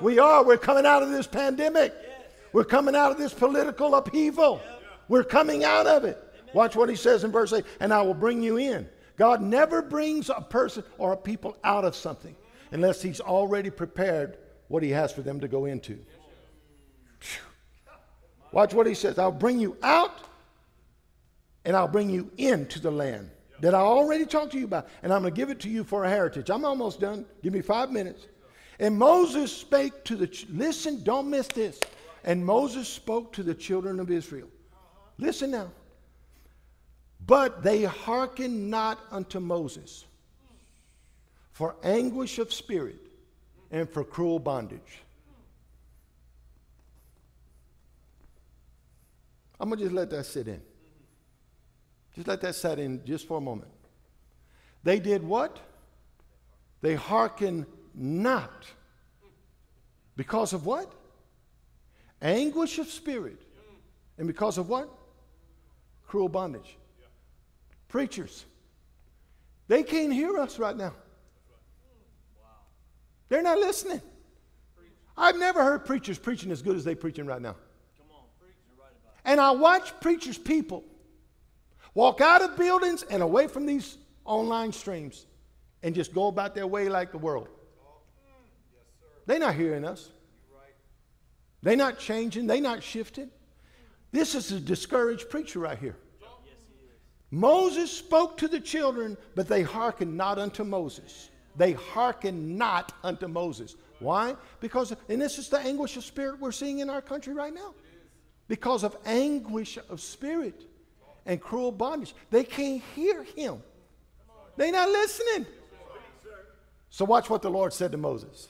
We 0.02 0.18
are. 0.18 0.44
We're 0.44 0.58
coming 0.58 0.84
out 0.84 1.02
of 1.02 1.10
this 1.10 1.26
pandemic. 1.26 1.94
We're 2.52 2.64
coming 2.64 2.94
out 2.94 3.10
of 3.10 3.16
this 3.16 3.32
political 3.32 3.94
upheaval. 3.94 4.60
We're 5.08 5.24
coming 5.24 5.64
out 5.64 5.86
of 5.86 6.04
it. 6.04 6.22
Watch 6.52 6.76
what 6.76 6.90
he 6.90 6.96
says 6.96 7.24
in 7.24 7.32
verse 7.32 7.54
8 7.54 7.64
and 7.80 7.94
I 7.94 8.02
will 8.02 8.14
bring 8.14 8.42
you 8.42 8.58
in. 8.58 8.86
God 9.18 9.42
never 9.42 9.82
brings 9.82 10.30
a 10.30 10.40
person 10.40 10.84
or 10.96 11.12
a 11.12 11.16
people 11.16 11.56
out 11.64 11.84
of 11.84 11.94
something 11.94 12.34
unless 12.70 13.02
he's 13.02 13.20
already 13.20 13.68
prepared 13.68 14.38
what 14.68 14.82
he 14.82 14.90
has 14.90 15.12
for 15.12 15.22
them 15.22 15.40
to 15.40 15.48
go 15.48 15.64
into. 15.64 15.98
Watch 18.52 18.72
what 18.72 18.86
he 18.86 18.94
says. 18.94 19.18
I'll 19.18 19.32
bring 19.32 19.58
you 19.58 19.76
out 19.82 20.20
and 21.64 21.76
I'll 21.76 21.88
bring 21.88 22.08
you 22.08 22.30
into 22.38 22.80
the 22.80 22.90
land 22.90 23.30
that 23.60 23.74
I 23.74 23.80
already 23.80 24.24
talked 24.24 24.52
to 24.52 24.58
you 24.58 24.64
about. 24.64 24.88
And 25.02 25.12
I'm 25.12 25.22
going 25.22 25.34
to 25.34 25.36
give 25.36 25.50
it 25.50 25.60
to 25.60 25.68
you 25.68 25.84
for 25.84 26.04
a 26.04 26.08
heritage. 26.08 26.48
I'm 26.48 26.64
almost 26.64 27.00
done. 27.00 27.26
Give 27.42 27.52
me 27.52 27.60
five 27.60 27.90
minutes. 27.90 28.26
And 28.78 28.96
Moses 28.96 29.54
spake 29.54 30.04
to 30.04 30.16
the, 30.16 30.46
listen, 30.50 31.02
don't 31.02 31.28
miss 31.28 31.48
this. 31.48 31.80
And 32.24 32.44
Moses 32.44 32.88
spoke 32.88 33.32
to 33.32 33.42
the 33.42 33.54
children 33.54 33.98
of 33.98 34.10
Israel. 34.10 34.48
Listen 35.18 35.50
now. 35.50 35.70
But 37.28 37.62
they 37.62 37.82
hearkened 37.84 38.70
not 38.70 38.98
unto 39.10 39.38
Moses 39.38 40.06
for 41.52 41.76
anguish 41.82 42.38
of 42.38 42.50
spirit 42.50 42.96
and 43.70 43.86
for 43.86 44.02
cruel 44.02 44.38
bondage. 44.38 45.02
I'm 49.60 49.68
going 49.68 49.78
to 49.78 49.84
just 49.84 49.94
let 49.94 50.08
that 50.08 50.24
sit 50.24 50.48
in. 50.48 50.62
Just 52.14 52.26
let 52.26 52.40
that 52.40 52.54
sit 52.54 52.78
in 52.78 53.04
just 53.04 53.28
for 53.28 53.36
a 53.36 53.42
moment. 53.42 53.72
They 54.82 54.98
did 54.98 55.22
what? 55.22 55.58
They 56.80 56.94
hearkened 56.94 57.66
not. 57.94 58.64
Because 60.16 60.54
of 60.54 60.64
what? 60.64 60.90
Anguish 62.22 62.78
of 62.78 62.88
spirit. 62.88 63.42
And 64.16 64.26
because 64.26 64.56
of 64.56 64.70
what? 64.70 64.88
Cruel 66.06 66.30
bondage. 66.30 66.78
Preachers. 67.88 68.44
They 69.66 69.82
can't 69.82 70.12
hear 70.12 70.38
us 70.38 70.58
right 70.58 70.76
now. 70.76 70.94
They're 73.28 73.42
not 73.42 73.58
listening. 73.58 74.00
I've 75.16 75.38
never 75.38 75.62
heard 75.62 75.84
preachers 75.84 76.18
preaching 76.18 76.50
as 76.50 76.62
good 76.62 76.76
as 76.76 76.84
they're 76.84 76.96
preaching 76.96 77.26
right 77.26 77.42
now. 77.42 77.56
And 79.24 79.40
I 79.40 79.50
watch 79.50 79.92
preachers, 80.00 80.38
people, 80.38 80.84
walk 81.92 82.20
out 82.20 82.40
of 82.40 82.56
buildings 82.56 83.02
and 83.02 83.22
away 83.22 83.46
from 83.46 83.66
these 83.66 83.98
online 84.24 84.72
streams 84.72 85.26
and 85.82 85.94
just 85.94 86.14
go 86.14 86.28
about 86.28 86.54
their 86.54 86.66
way 86.66 86.88
like 86.88 87.12
the 87.12 87.18
world. 87.18 87.48
They're 89.26 89.38
not 89.38 89.54
hearing 89.54 89.84
us. 89.84 90.08
They're 91.62 91.76
not 91.76 91.98
changing. 91.98 92.46
They're 92.46 92.60
not 92.60 92.82
shifting. 92.82 93.30
This 94.12 94.34
is 94.34 94.52
a 94.52 94.60
discouraged 94.60 95.28
preacher 95.28 95.58
right 95.58 95.78
here. 95.78 95.96
Moses 97.30 97.90
spoke 97.90 98.38
to 98.38 98.48
the 98.48 98.60
children, 98.60 99.16
but 99.34 99.48
they 99.48 99.62
hearkened 99.62 100.16
not 100.16 100.38
unto 100.38 100.64
Moses. 100.64 101.30
They 101.56 101.72
hearkened 101.72 102.56
not 102.56 102.92
unto 103.02 103.28
Moses. 103.28 103.76
Why? 103.98 104.36
Because, 104.60 104.94
and 105.08 105.20
this 105.20 105.38
is 105.38 105.48
the 105.48 105.58
anguish 105.58 105.96
of 105.96 106.04
spirit 106.04 106.40
we're 106.40 106.52
seeing 106.52 106.78
in 106.78 106.88
our 106.88 107.02
country 107.02 107.34
right 107.34 107.52
now 107.52 107.74
because 108.46 108.82
of 108.82 108.96
anguish 109.04 109.78
of 109.88 110.00
spirit 110.00 110.62
and 111.26 111.40
cruel 111.40 111.72
bondage. 111.72 112.14
They 112.30 112.44
can't 112.44 112.82
hear 112.94 113.22
him. 113.22 113.62
They're 114.56 114.72
not 114.72 114.88
listening. 114.88 115.46
So 116.90 117.04
watch 117.04 117.28
what 117.28 117.42
the 117.42 117.50
Lord 117.50 117.72
said 117.72 117.92
to 117.92 117.98
Moses. 117.98 118.48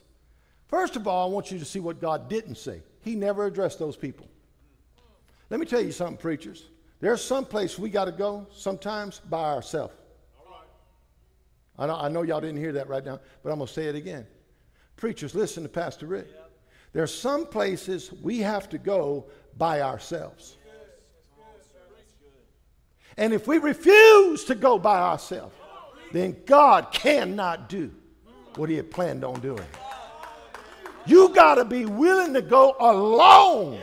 First 0.68 0.96
of 0.96 1.08
all, 1.08 1.28
I 1.28 1.32
want 1.32 1.50
you 1.50 1.58
to 1.58 1.64
see 1.64 1.80
what 1.80 2.00
God 2.00 2.28
didn't 2.28 2.56
say. 2.56 2.82
He 3.00 3.14
never 3.14 3.46
addressed 3.46 3.78
those 3.78 3.96
people. 3.96 4.28
Let 5.50 5.58
me 5.58 5.66
tell 5.66 5.80
you 5.80 5.92
something, 5.92 6.18
preachers. 6.18 6.64
There's 7.00 7.22
some 7.22 7.44
place 7.44 7.78
we 7.78 7.90
got 7.90 8.06
to 8.06 8.12
go 8.12 8.46
sometimes 8.52 9.20
by 9.20 9.54
ourselves. 9.54 9.94
I 11.78 11.87
know, 11.87 11.96
I 11.96 12.08
know 12.08 12.22
y'all 12.22 12.40
didn't 12.40 12.56
hear 12.56 12.72
that 12.72 12.88
right 12.88 13.04
now, 13.04 13.20
but 13.42 13.50
I'm 13.50 13.58
going 13.58 13.68
to 13.68 13.72
say 13.72 13.87
it 13.87 13.94
again. 13.94 14.26
Preachers, 14.96 15.34
listen 15.34 15.62
to 15.62 15.68
Pastor 15.68 16.06
Rick. 16.06 16.26
There's 16.92 17.14
some 17.14 17.46
places 17.46 18.12
we 18.20 18.38
have 18.40 18.68
to 18.70 18.78
go 18.78 19.26
by 19.56 19.80
ourselves. 19.80 20.56
And 23.16 23.32
if 23.32 23.46
we 23.46 23.58
refuse 23.58 24.44
to 24.44 24.54
go 24.56 24.78
by 24.78 24.98
ourselves, 24.98 25.54
then 26.12 26.37
God 26.46 26.90
cannot 26.92 27.68
do 27.68 27.92
what 28.56 28.68
He 28.68 28.76
had 28.76 28.90
planned 28.90 29.24
on 29.24 29.38
doing. 29.40 29.66
You 31.06 31.28
got 31.34 31.56
to 31.56 31.64
be 31.64 31.84
willing 31.84 32.34
to 32.34 32.42
go 32.42 32.76
alone 32.80 33.80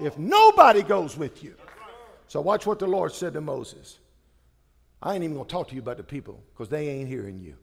if 0.00 0.18
nobody 0.18 0.82
goes 0.82 1.16
with 1.16 1.42
you. 1.44 1.54
So, 2.34 2.40
watch 2.40 2.66
what 2.66 2.80
the 2.80 2.86
Lord 2.88 3.12
said 3.12 3.34
to 3.34 3.40
Moses. 3.40 4.00
I 5.00 5.14
ain't 5.14 5.22
even 5.22 5.36
going 5.36 5.46
to 5.46 5.52
talk 5.52 5.68
to 5.68 5.76
you 5.76 5.80
about 5.80 5.98
the 5.98 6.02
people 6.02 6.42
because 6.52 6.68
they 6.68 6.88
ain't 6.88 7.08
hearing 7.08 7.38
you. 7.38 7.54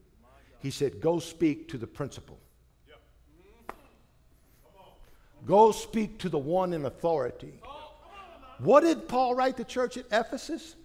He 0.60 0.70
said, 0.70 0.98
Go 0.98 1.18
speak 1.18 1.68
to 1.68 1.76
the 1.76 1.86
principal. 1.86 2.40
Go 5.44 5.72
speak 5.72 6.18
to 6.20 6.30
the 6.30 6.38
one 6.38 6.72
in 6.72 6.86
authority. 6.86 7.60
What 8.60 8.80
did 8.80 9.08
Paul 9.08 9.34
write 9.34 9.58
the 9.58 9.64
church 9.64 9.98
at 9.98 10.06
Ephesus? 10.10 10.76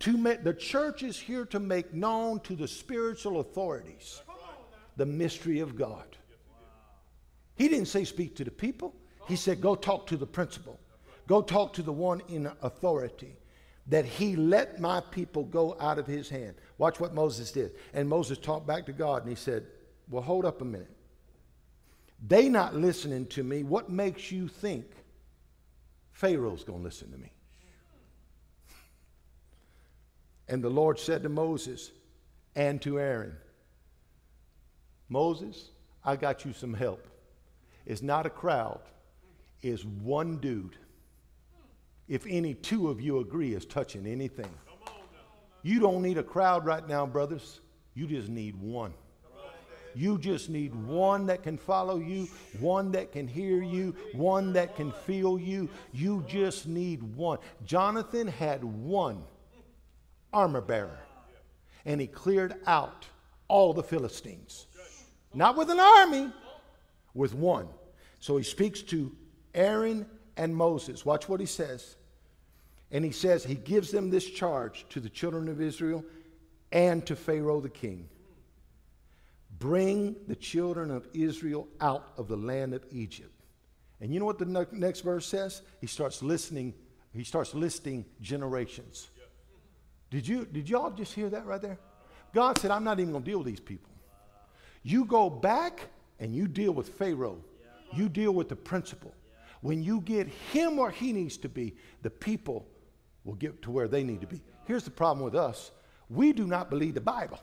To 0.00 0.18
make, 0.18 0.44
the 0.44 0.52
church 0.52 1.02
is 1.02 1.18
here 1.18 1.46
to 1.46 1.58
make 1.58 1.94
known 1.94 2.40
to 2.40 2.54
the 2.54 2.68
spiritual 2.68 3.40
authorities 3.40 4.20
the 4.98 5.06
mystery 5.06 5.60
of 5.60 5.78
God. 5.78 6.18
He 7.56 7.68
didn't 7.68 7.88
say 7.88 8.04
speak 8.04 8.36
to 8.36 8.44
the 8.44 8.50
people. 8.50 8.94
He 9.28 9.36
said 9.36 9.62
go 9.62 9.74
talk 9.74 10.06
to 10.08 10.18
the 10.18 10.26
principal. 10.26 10.78
Go 11.30 11.40
talk 11.40 11.74
to 11.74 11.82
the 11.82 11.92
one 11.92 12.22
in 12.28 12.50
authority 12.60 13.36
that 13.86 14.04
he 14.04 14.34
let 14.34 14.80
my 14.80 15.00
people 15.12 15.44
go 15.44 15.76
out 15.78 15.96
of 15.96 16.04
his 16.04 16.28
hand. 16.28 16.56
Watch 16.76 16.98
what 16.98 17.14
Moses 17.14 17.52
did. 17.52 17.70
And 17.94 18.08
Moses 18.08 18.36
talked 18.36 18.66
back 18.66 18.84
to 18.86 18.92
God 18.92 19.22
and 19.22 19.30
he 19.30 19.36
said, 19.36 19.64
Well, 20.08 20.24
hold 20.24 20.44
up 20.44 20.60
a 20.60 20.64
minute. 20.64 20.90
They 22.26 22.48
not 22.48 22.74
listening 22.74 23.26
to 23.26 23.44
me. 23.44 23.62
What 23.62 23.88
makes 23.90 24.32
you 24.32 24.48
think 24.48 24.86
Pharaoh's 26.10 26.64
going 26.64 26.80
to 26.80 26.84
listen 26.84 27.12
to 27.12 27.18
me? 27.18 27.30
And 30.48 30.64
the 30.64 30.68
Lord 30.68 30.98
said 30.98 31.22
to 31.22 31.28
Moses 31.28 31.92
and 32.56 32.82
to 32.82 32.98
Aaron, 32.98 33.36
Moses, 35.08 35.70
I 36.04 36.16
got 36.16 36.44
you 36.44 36.52
some 36.52 36.74
help. 36.74 37.06
It's 37.86 38.02
not 38.02 38.26
a 38.26 38.30
crowd, 38.30 38.80
it's 39.62 39.84
one 39.84 40.38
dude. 40.38 40.76
If 42.10 42.26
any 42.28 42.54
two 42.54 42.88
of 42.88 43.00
you 43.00 43.20
agree 43.20 43.54
is 43.54 43.64
touching 43.64 44.04
anything, 44.04 44.50
you 45.62 45.78
don't 45.78 46.02
need 46.02 46.18
a 46.18 46.24
crowd 46.24 46.66
right 46.66 46.86
now, 46.88 47.06
brothers. 47.06 47.60
You 47.94 48.08
just 48.08 48.28
need 48.28 48.56
one. 48.56 48.92
You 49.94 50.18
just 50.18 50.50
need 50.50 50.74
one 50.74 51.26
that 51.26 51.44
can 51.44 51.56
follow 51.56 52.00
you, 52.00 52.26
one 52.58 52.90
that 52.92 53.12
can 53.12 53.28
hear 53.28 53.62
you, 53.62 53.94
one 54.12 54.52
that 54.54 54.74
can 54.74 54.90
feel 54.90 55.38
you. 55.38 55.68
You 55.92 56.24
just 56.26 56.66
need 56.66 57.00
one. 57.14 57.38
Jonathan 57.64 58.26
had 58.26 58.64
one 58.64 59.22
armor 60.32 60.60
bearer, 60.60 60.98
and 61.84 62.00
he 62.00 62.08
cleared 62.08 62.56
out 62.66 63.06
all 63.46 63.72
the 63.72 63.84
Philistines. 63.84 64.66
Not 65.32 65.56
with 65.56 65.70
an 65.70 65.78
army, 65.78 66.32
with 67.14 67.34
one. 67.34 67.68
So 68.18 68.36
he 68.36 68.42
speaks 68.42 68.82
to 68.82 69.14
Aaron 69.54 70.06
and 70.36 70.56
Moses. 70.56 71.06
Watch 71.06 71.28
what 71.28 71.38
he 71.38 71.46
says. 71.46 71.96
And 72.92 73.04
he 73.04 73.12
says, 73.12 73.44
he 73.44 73.54
gives 73.54 73.90
them 73.90 74.10
this 74.10 74.28
charge 74.28 74.86
to 74.90 75.00
the 75.00 75.08
children 75.08 75.48
of 75.48 75.60
Israel 75.60 76.04
and 76.72 77.04
to 77.06 77.16
Pharaoh 77.16 77.60
the 77.60 77.68
king 77.68 78.08
Bring 79.60 80.16
the 80.26 80.34
children 80.34 80.90
of 80.90 81.06
Israel 81.12 81.68
out 81.82 82.12
of 82.16 82.28
the 82.28 82.36
land 82.36 82.72
of 82.72 82.82
Egypt. 82.90 83.30
And 84.00 84.12
you 84.12 84.18
know 84.18 84.24
what 84.24 84.38
the 84.38 84.66
next 84.72 85.02
verse 85.02 85.26
says? 85.26 85.60
He 85.82 85.86
starts 85.86 86.22
listening, 86.22 86.72
he 87.12 87.24
starts 87.24 87.54
listing 87.54 88.06
generations. 88.22 89.10
Did 90.10 90.26
you 90.26 90.46
did 90.46 90.68
y'all 90.68 90.90
just 90.90 91.12
hear 91.12 91.28
that 91.28 91.44
right 91.44 91.60
there? 91.60 91.78
God 92.32 92.58
said, 92.58 92.70
I'm 92.70 92.84
not 92.84 93.00
even 93.00 93.12
gonna 93.12 93.24
deal 93.24 93.38
with 93.38 93.48
these 93.48 93.60
people. 93.60 93.90
You 94.82 95.04
go 95.04 95.28
back 95.28 95.88
and 96.18 96.34
you 96.34 96.48
deal 96.48 96.72
with 96.72 96.88
Pharaoh. 96.88 97.44
You 97.94 98.08
deal 98.08 98.32
with 98.32 98.48
the 98.48 98.56
principal. 98.56 99.12
When 99.60 99.82
you 99.82 100.00
get 100.00 100.26
him 100.26 100.78
where 100.78 100.90
he 100.90 101.12
needs 101.12 101.36
to 101.38 101.50
be, 101.50 101.76
the 102.00 102.08
people 102.08 102.66
will 103.24 103.34
get 103.34 103.62
to 103.62 103.70
where 103.70 103.88
they 103.88 104.02
need 104.02 104.20
to 104.20 104.26
be. 104.26 104.40
Here's 104.66 104.84
the 104.84 104.90
problem 104.90 105.24
with 105.24 105.34
us 105.34 105.70
we 106.08 106.32
do 106.32 106.46
not 106.46 106.70
believe 106.70 106.94
the 106.94 107.00
Bible. 107.00 107.40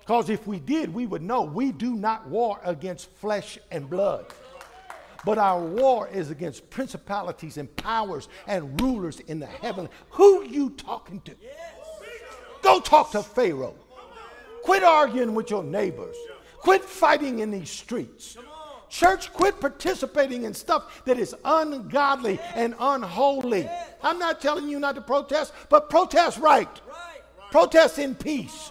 Because 0.00 0.30
if 0.30 0.46
we 0.46 0.60
did, 0.60 0.94
we 0.94 1.04
would 1.04 1.22
know 1.22 1.42
we 1.42 1.72
do 1.72 1.96
not 1.96 2.28
war 2.28 2.60
against 2.64 3.10
flesh 3.16 3.58
and 3.72 3.90
blood. 3.90 4.26
But 5.24 5.38
our 5.38 5.60
war 5.60 6.08
is 6.08 6.30
against 6.30 6.70
principalities 6.70 7.56
and 7.56 7.74
powers 7.74 8.28
and 8.46 8.80
rulers 8.80 9.18
in 9.20 9.40
the 9.40 9.46
heaven. 9.46 9.88
Who 10.10 10.44
you 10.44 10.70
talking 10.70 11.20
to? 11.22 11.34
Go 12.62 12.78
talk 12.80 13.10
to 13.10 13.22
Pharaoh. 13.24 13.74
Quit 14.62 14.84
arguing 14.84 15.34
with 15.34 15.50
your 15.50 15.64
neighbors. 15.64 16.16
Quit 16.58 16.84
fighting 16.84 17.40
in 17.40 17.50
these 17.50 17.70
streets. 17.70 18.36
Church, 18.88 19.32
quit 19.32 19.60
participating 19.60 20.44
in 20.44 20.54
stuff 20.54 21.04
that 21.04 21.18
is 21.18 21.34
ungodly 21.44 22.38
and 22.54 22.74
unholy. 22.78 23.68
I'm 24.02 24.18
not 24.18 24.40
telling 24.40 24.68
you 24.68 24.78
not 24.78 24.94
to 24.94 25.00
protest, 25.00 25.52
but 25.68 25.90
protest 25.90 26.38
right. 26.38 26.68
Protest 27.50 27.98
in 27.98 28.14
peace. 28.14 28.70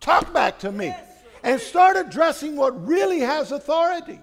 Talk 0.00 0.32
back 0.32 0.58
to 0.60 0.70
me. 0.70 0.94
And 1.42 1.60
start 1.60 1.96
addressing 1.96 2.56
what 2.56 2.86
really 2.86 3.20
has 3.20 3.52
authority. 3.52 4.20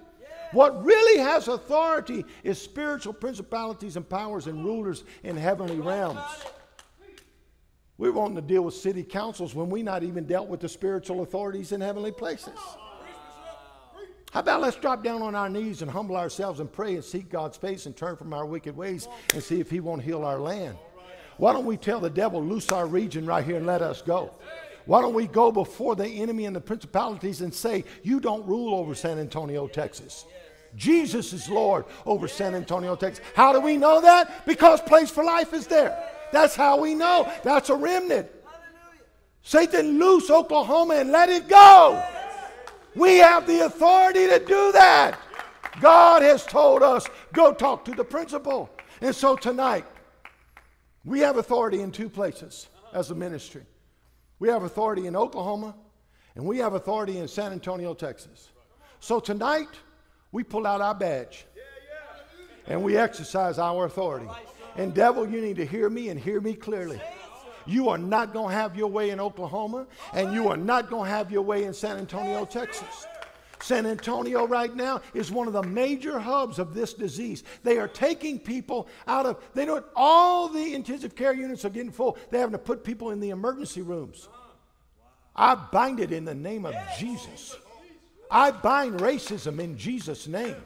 What 0.52 0.84
really 0.84 1.20
has 1.20 1.48
authority 1.48 2.24
is 2.42 2.60
spiritual 2.60 3.12
principalities 3.12 3.96
and 3.96 4.08
powers 4.08 4.46
and 4.46 4.64
rulers 4.64 5.04
in 5.22 5.36
heavenly 5.36 5.80
realms. 5.80 6.20
We're 7.98 8.12
wanting 8.12 8.36
to 8.36 8.42
deal 8.42 8.62
with 8.62 8.74
city 8.74 9.02
councils 9.02 9.54
when 9.54 9.68
we 9.68 9.82
not 9.82 10.02
even 10.02 10.26
dealt 10.26 10.48
with 10.48 10.60
the 10.60 10.68
spiritual 10.68 11.22
authorities 11.22 11.72
in 11.72 11.80
heavenly 11.80 12.12
places. 12.12 12.58
How 14.34 14.40
about 14.40 14.62
let's 14.62 14.74
drop 14.74 15.04
down 15.04 15.22
on 15.22 15.36
our 15.36 15.48
knees 15.48 15.80
and 15.80 15.88
humble 15.88 16.16
ourselves 16.16 16.58
and 16.58 16.70
pray 16.70 16.96
and 16.96 17.04
seek 17.04 17.30
God's 17.30 17.56
face 17.56 17.86
and 17.86 17.96
turn 17.96 18.16
from 18.16 18.34
our 18.34 18.44
wicked 18.44 18.76
ways 18.76 19.06
and 19.32 19.40
see 19.40 19.60
if 19.60 19.70
He 19.70 19.78
won't 19.78 20.02
heal 20.02 20.24
our 20.24 20.40
land? 20.40 20.76
Why 21.36 21.52
don't 21.52 21.64
we 21.64 21.76
tell 21.76 22.00
the 22.00 22.10
devil, 22.10 22.44
loose 22.44 22.72
our 22.72 22.84
region 22.84 23.26
right 23.26 23.44
here 23.44 23.58
and 23.58 23.66
let 23.66 23.80
us 23.80 24.02
go? 24.02 24.34
Why 24.86 25.02
don't 25.02 25.14
we 25.14 25.28
go 25.28 25.52
before 25.52 25.94
the 25.94 26.08
enemy 26.08 26.46
and 26.46 26.56
the 26.56 26.60
principalities 26.60 27.42
and 27.42 27.54
say, 27.54 27.84
You 28.02 28.18
don't 28.18 28.44
rule 28.44 28.74
over 28.74 28.96
San 28.96 29.20
Antonio, 29.20 29.68
Texas? 29.68 30.24
Jesus 30.74 31.32
is 31.32 31.48
Lord 31.48 31.84
over 32.04 32.26
San 32.26 32.56
Antonio, 32.56 32.96
Texas. 32.96 33.24
How 33.36 33.52
do 33.52 33.60
we 33.60 33.76
know 33.76 34.00
that? 34.00 34.46
Because 34.46 34.80
Place 34.80 35.12
for 35.12 35.22
Life 35.22 35.54
is 35.54 35.68
there. 35.68 35.96
That's 36.32 36.56
how 36.56 36.80
we 36.80 36.96
know. 36.96 37.32
That's 37.44 37.70
a 37.70 37.76
remnant. 37.76 38.28
Satan, 39.42 40.00
loose 40.00 40.28
Oklahoma 40.28 40.94
and 40.94 41.12
let 41.12 41.28
it 41.28 41.46
go. 41.46 42.04
We 42.94 43.18
have 43.18 43.46
the 43.46 43.66
authority 43.66 44.26
to 44.26 44.38
do 44.38 44.72
that. 44.72 45.18
God 45.80 46.22
has 46.22 46.46
told 46.46 46.82
us, 46.82 47.06
go 47.32 47.52
talk 47.52 47.84
to 47.86 47.92
the 47.92 48.04
principal. 48.04 48.70
And 49.00 49.14
so 49.14 49.36
tonight, 49.36 49.84
we 51.04 51.20
have 51.20 51.36
authority 51.36 51.80
in 51.80 51.90
two 51.90 52.08
places 52.08 52.68
as 52.92 53.10
a 53.10 53.14
ministry. 53.14 53.62
We 54.38 54.48
have 54.48 54.62
authority 54.62 55.06
in 55.06 55.16
Oklahoma, 55.16 55.74
and 56.36 56.44
we 56.44 56.58
have 56.58 56.74
authority 56.74 57.18
in 57.18 57.28
San 57.28 57.52
Antonio, 57.52 57.94
Texas. 57.94 58.50
So 59.00 59.20
tonight, 59.20 59.68
we 60.32 60.42
pull 60.44 60.66
out 60.66 60.80
our 60.80 60.94
badge 60.94 61.46
and 62.66 62.82
we 62.82 62.96
exercise 62.96 63.58
our 63.58 63.84
authority. 63.84 64.28
And, 64.76 64.94
devil, 64.94 65.28
you 65.28 65.40
need 65.40 65.56
to 65.56 65.66
hear 65.66 65.90
me 65.90 66.08
and 66.08 66.18
hear 66.18 66.40
me 66.40 66.54
clearly. 66.54 67.00
You 67.66 67.88
are 67.88 67.98
not 67.98 68.32
going 68.32 68.48
to 68.48 68.54
have 68.54 68.76
your 68.76 68.88
way 68.88 69.10
in 69.10 69.20
Oklahoma, 69.20 69.86
and 70.12 70.32
you 70.32 70.48
are 70.48 70.56
not 70.56 70.90
going 70.90 71.04
to 71.04 71.10
have 71.10 71.30
your 71.30 71.42
way 71.42 71.64
in 71.64 71.72
San 71.72 71.96
Antonio, 71.98 72.44
Texas. 72.44 73.06
San 73.60 73.86
Antonio 73.86 74.46
right 74.46 74.74
now 74.76 75.00
is 75.14 75.32
one 75.32 75.46
of 75.46 75.54
the 75.54 75.62
major 75.62 76.18
hubs 76.18 76.58
of 76.58 76.74
this 76.74 76.92
disease. 76.92 77.44
They 77.62 77.78
are 77.78 77.88
taking 77.88 78.38
people 78.38 78.88
out 79.06 79.24
of, 79.24 79.42
they 79.54 79.64
don't, 79.64 79.84
all 79.96 80.48
the 80.48 80.74
intensive 80.74 81.16
care 81.16 81.32
units 81.32 81.64
are 81.64 81.70
getting 81.70 81.90
full. 81.90 82.18
They're 82.30 82.40
having 82.40 82.52
to 82.52 82.58
put 82.58 82.84
people 82.84 83.10
in 83.10 83.20
the 83.20 83.30
emergency 83.30 83.80
rooms. 83.80 84.28
I 85.34 85.54
bind 85.54 85.98
it 85.98 86.12
in 86.12 86.26
the 86.26 86.34
name 86.34 86.66
of 86.66 86.74
Jesus. 86.98 87.56
I 88.30 88.50
bind 88.50 89.00
racism 89.00 89.58
in 89.58 89.78
Jesus' 89.78 90.26
name. 90.26 90.56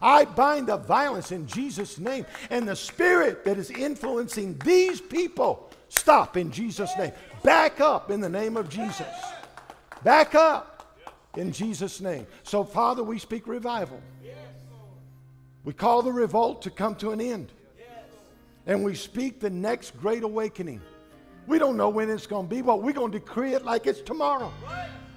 I 0.00 0.24
bind 0.24 0.66
the 0.66 0.76
violence 0.76 1.32
in 1.32 1.46
Jesus' 1.46 1.98
name. 1.98 2.26
And 2.50 2.68
the 2.68 2.76
spirit 2.76 3.44
that 3.44 3.58
is 3.58 3.70
influencing 3.70 4.58
these 4.64 5.00
people 5.00 5.67
Stop 5.88 6.36
in 6.36 6.50
Jesus' 6.50 6.96
name. 6.98 7.12
Back 7.42 7.80
up 7.80 8.10
in 8.10 8.20
the 8.20 8.28
name 8.28 8.56
of 8.56 8.68
Jesus. 8.68 9.06
Back 10.04 10.34
up 10.34 10.96
in 11.36 11.52
Jesus' 11.52 12.00
name. 12.00 12.26
So, 12.42 12.64
Father, 12.64 13.02
we 13.02 13.18
speak 13.18 13.46
revival. 13.46 14.00
We 15.64 15.72
call 15.72 16.02
the 16.02 16.12
revolt 16.12 16.62
to 16.62 16.70
come 16.70 16.94
to 16.96 17.10
an 17.10 17.20
end. 17.20 17.52
And 18.66 18.84
we 18.84 18.94
speak 18.94 19.40
the 19.40 19.50
next 19.50 19.98
great 19.98 20.22
awakening. 20.22 20.80
We 21.46 21.58
don't 21.58 21.76
know 21.76 21.88
when 21.88 22.10
it's 22.10 22.26
going 22.26 22.48
to 22.48 22.54
be, 22.54 22.60
but 22.60 22.82
we're 22.82 22.92
going 22.92 23.12
to 23.12 23.18
decree 23.18 23.54
it 23.54 23.64
like 23.64 23.86
it's 23.86 24.02
tomorrow. 24.02 24.52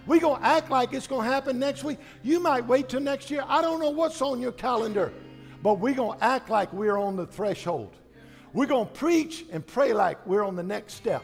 We're 0.08 0.22
going 0.22 0.42
to 0.42 0.46
act 0.46 0.70
like 0.70 0.94
it's 0.94 1.08
going 1.08 1.28
to 1.28 1.34
happen 1.34 1.60
next 1.60 1.84
week. 1.84 2.00
You 2.24 2.40
might 2.40 2.66
wait 2.66 2.90
till 2.90 3.02
next 3.02 3.30
year. 3.30 3.44
I 3.48 3.62
don't 3.62 3.80
know 3.80 3.90
what's 3.90 4.22
on 4.22 4.42
your 4.42 4.54
calendar, 4.54 5.12
but 5.62 5.80
we're 5.80 5.94
going 5.94 6.18
to 6.18 6.24
act 6.24 6.50
like 6.50 6.72
we're 6.74 6.98
on 6.98 7.16
the 7.16 7.26
threshold. 7.26 7.96
We're 8.54 8.66
going 8.66 8.88
to 8.88 8.94
preach 8.94 9.46
and 9.52 9.66
pray 9.66 9.94
like 9.94 10.26
we're 10.28 10.44
on 10.44 10.56
the 10.56 10.64
next 10.64 10.96
step 10.96 11.24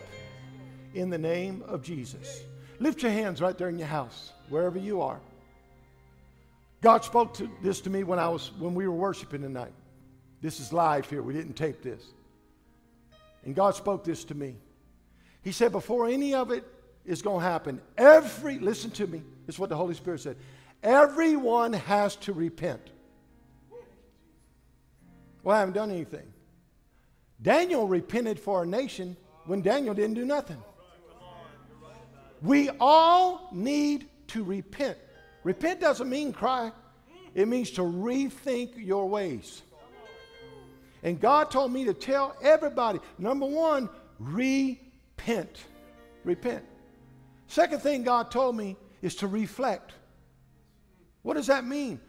in 0.94 1.10
the 1.10 1.18
name 1.18 1.64
of 1.68 1.84
Jesus. 1.84 2.42
Lift 2.80 3.02
your 3.02 3.12
hands 3.12 3.42
right 3.42 3.58
there 3.58 3.70
in 3.70 3.78
your 3.78 3.88
house, 3.88 4.32
wherever 4.50 4.78
you 4.78 5.02
are. 5.02 5.20
God 6.82 7.04
spoke 7.04 7.34
to 7.36 7.50
this 7.62 7.82
to 7.82 7.90
me 7.90 8.04
when 8.04 8.20
I 8.20 8.30
was 8.30 8.52
when 8.60 8.76
we 8.76 8.88
were 8.88 8.96
worshiping 8.96 9.42
tonight. 9.42 9.74
This 10.42 10.60
is 10.60 10.72
live 10.72 11.10
here. 11.10 11.22
We 11.22 11.34
didn't 11.34 11.56
tape 11.56 11.82
this. 11.82 12.04
And 13.44 13.56
God 13.56 13.76
spoke 13.76 14.04
this 14.04 14.24
to 14.26 14.36
me. 14.36 14.56
He 15.42 15.52
said, 15.52 15.72
before 15.72 16.08
any 16.08 16.34
of 16.34 16.52
it 16.52 16.64
is 17.06 17.22
going 17.22 17.40
to 17.40 17.50
happen, 17.50 17.82
every, 17.98 18.60
listen 18.60 18.92
to 18.92 19.08
me, 19.08 19.24
this 19.46 19.56
is 19.56 19.60
what 19.60 19.70
the 19.70 19.76
Holy 19.76 19.96
Spirit 19.96 20.20
said. 20.20 20.38
Everyone 20.84 21.74
has 21.74 22.16
to 22.18 22.34
repent. 22.34 22.82
Well, 25.44 25.56
I 25.56 25.60
haven't 25.60 25.74
done 25.74 25.90
anything. 25.90 26.28
Daniel 27.42 27.88
repented 27.88 28.40
for 28.40 28.64
a 28.64 28.66
nation 28.66 29.16
when 29.46 29.62
Daniel 29.62 29.94
didn't 29.94 30.16
do 30.16 30.26
nothing. 30.26 30.62
We 32.42 32.70
all 32.80 33.50
need 33.52 34.08
to 34.28 34.44
repent. 34.44 34.98
Repent 35.44 35.80
doesn't 35.80 36.10
mean 36.10 36.34
cry, 36.34 36.72
it 37.34 37.48
means 37.48 37.72
to 37.72 37.82
rethink 37.82 38.72
your 38.76 39.08
ways. 39.08 39.62
And 41.04 41.20
God 41.20 41.52
told 41.52 41.72
me 41.72 41.86
to 41.86 41.94
tell 41.94 42.36
everybody 42.42 43.00
number 43.18 43.46
one, 43.46 43.90
repent. 44.20 45.64
Repent. 46.24 46.66
Second 47.48 47.82
thing 47.82 48.04
God 48.04 48.32
told 48.32 48.58
me 48.58 48.76
is 49.02 49.16
to 49.18 49.28
reflect. 49.28 49.94
What 51.22 51.36
does 51.36 51.48
that 51.48 51.66
mean? 51.66 52.00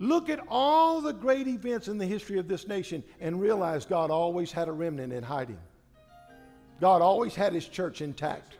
Look 0.00 0.30
at 0.30 0.40
all 0.48 1.02
the 1.02 1.12
great 1.12 1.46
events 1.46 1.86
in 1.86 1.98
the 1.98 2.06
history 2.06 2.38
of 2.38 2.48
this 2.48 2.66
nation 2.66 3.04
and 3.20 3.38
realize 3.38 3.84
God 3.84 4.10
always 4.10 4.50
had 4.50 4.66
a 4.66 4.72
remnant 4.72 5.12
in 5.12 5.22
hiding. 5.22 5.58
God 6.80 7.02
always 7.02 7.34
had 7.34 7.52
his 7.52 7.68
church 7.68 8.00
intact 8.00 8.56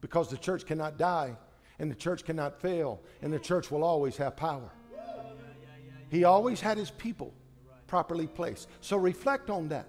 because 0.00 0.30
the 0.30 0.38
church 0.38 0.64
cannot 0.64 0.96
die 0.96 1.36
and 1.80 1.90
the 1.90 1.94
church 1.94 2.24
cannot 2.24 2.58
fail 2.62 2.98
and 3.20 3.30
the 3.30 3.38
church 3.38 3.70
will 3.70 3.84
always 3.84 4.16
have 4.16 4.36
power. 4.36 4.70
He 6.08 6.24
always 6.24 6.62
had 6.62 6.78
his 6.78 6.90
people 6.92 7.34
properly 7.86 8.26
placed. 8.26 8.66
So 8.80 8.96
reflect 8.96 9.50
on 9.50 9.68
that. 9.68 9.86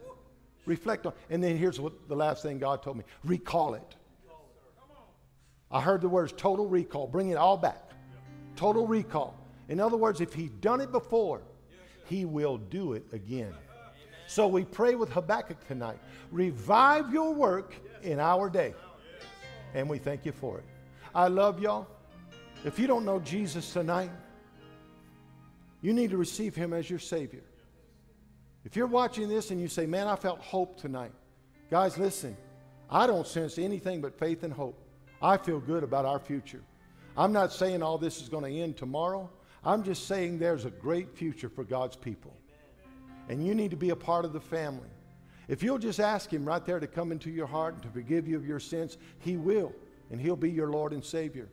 Reflect 0.65 1.05
on. 1.05 1.13
And 1.29 1.41
then 1.41 1.55
here's 1.57 1.79
what 1.79 2.09
the 2.09 2.17
last 2.17 2.43
thing 2.43 2.59
God 2.59 2.83
told 2.83 2.97
me 2.97 3.05
recall 3.23 3.75
it. 3.75 3.95
I 5.71 5.79
heard 5.79 6.01
the 6.01 6.09
words 6.09 6.33
total 6.35 6.67
recall. 6.67 7.07
Bring 7.07 7.29
it 7.29 7.37
all 7.37 7.55
back. 7.55 7.91
Total 8.57 8.85
recall. 8.85 9.40
In 9.71 9.79
other 9.79 9.95
words, 9.95 10.19
if 10.19 10.33
he's 10.33 10.49
done 10.49 10.81
it 10.81 10.91
before, 10.91 11.43
he 12.03 12.25
will 12.25 12.57
do 12.57 12.91
it 12.91 13.05
again. 13.13 13.53
So 14.27 14.45
we 14.45 14.65
pray 14.65 14.95
with 14.95 15.09
Habakkuk 15.09 15.65
tonight. 15.65 15.97
Revive 16.29 17.13
your 17.13 17.33
work 17.33 17.73
in 18.03 18.19
our 18.19 18.49
day. 18.49 18.73
And 19.73 19.89
we 19.89 19.97
thank 19.97 20.25
you 20.25 20.33
for 20.33 20.57
it. 20.57 20.65
I 21.15 21.29
love 21.29 21.61
y'all. 21.61 21.87
If 22.65 22.79
you 22.79 22.85
don't 22.85 23.05
know 23.05 23.19
Jesus 23.21 23.71
tonight, 23.71 24.11
You 25.81 25.93
need 25.93 26.11
to 26.11 26.17
receive 26.17 26.53
Him 26.53 26.73
as 26.73 26.89
your 26.89 26.99
Savior. 26.99 27.43
If 28.65 28.75
you're 28.75 28.87
watching 28.87 29.27
this 29.27 29.51
and 29.51 29.59
you 29.59 29.67
say, 29.67 29.85
Man, 29.85 30.05
I 30.05 30.15
felt 30.15 30.39
hope 30.39 30.79
tonight, 30.79 31.11
guys, 31.71 31.97
listen. 31.97 32.37
I 32.89 33.07
don't 33.07 33.25
sense 33.25 33.57
anything 33.57 34.01
but 34.01 34.19
faith 34.19 34.43
and 34.43 34.53
hope. 34.53 34.77
I 35.21 35.37
feel 35.37 35.59
good 35.59 35.83
about 35.83 36.05
our 36.05 36.19
future. 36.19 36.61
I'm 37.15 37.31
not 37.31 37.53
saying 37.53 37.81
all 37.81 37.97
this 37.97 38.21
is 38.21 38.27
going 38.29 38.43
to 38.43 38.59
end 38.59 38.75
tomorrow. 38.77 39.29
I'm 39.63 39.83
just 39.83 40.07
saying 40.07 40.39
there's 40.39 40.65
a 40.65 40.71
great 40.71 41.15
future 41.15 41.49
for 41.49 41.63
God's 41.63 41.95
people. 41.95 42.35
And 43.29 43.45
you 43.45 43.53
need 43.53 43.71
to 43.71 43.77
be 43.77 43.91
a 43.91 43.95
part 43.95 44.25
of 44.25 44.33
the 44.33 44.41
family. 44.41 44.89
If 45.47 45.61
you'll 45.61 45.77
just 45.77 45.99
ask 45.99 46.31
Him 46.31 46.45
right 46.45 46.65
there 46.65 46.79
to 46.79 46.87
come 46.87 47.11
into 47.11 47.29
your 47.29 47.47
heart 47.47 47.75
and 47.75 47.83
to 47.83 47.89
forgive 47.89 48.27
you 48.27 48.35
of 48.37 48.45
your 48.45 48.59
sins, 48.59 48.97
He 49.19 49.37
will. 49.37 49.73
And 50.09 50.19
He'll 50.19 50.35
be 50.35 50.49
your 50.49 50.69
Lord 50.69 50.93
and 50.93 51.03
Savior. 51.03 51.49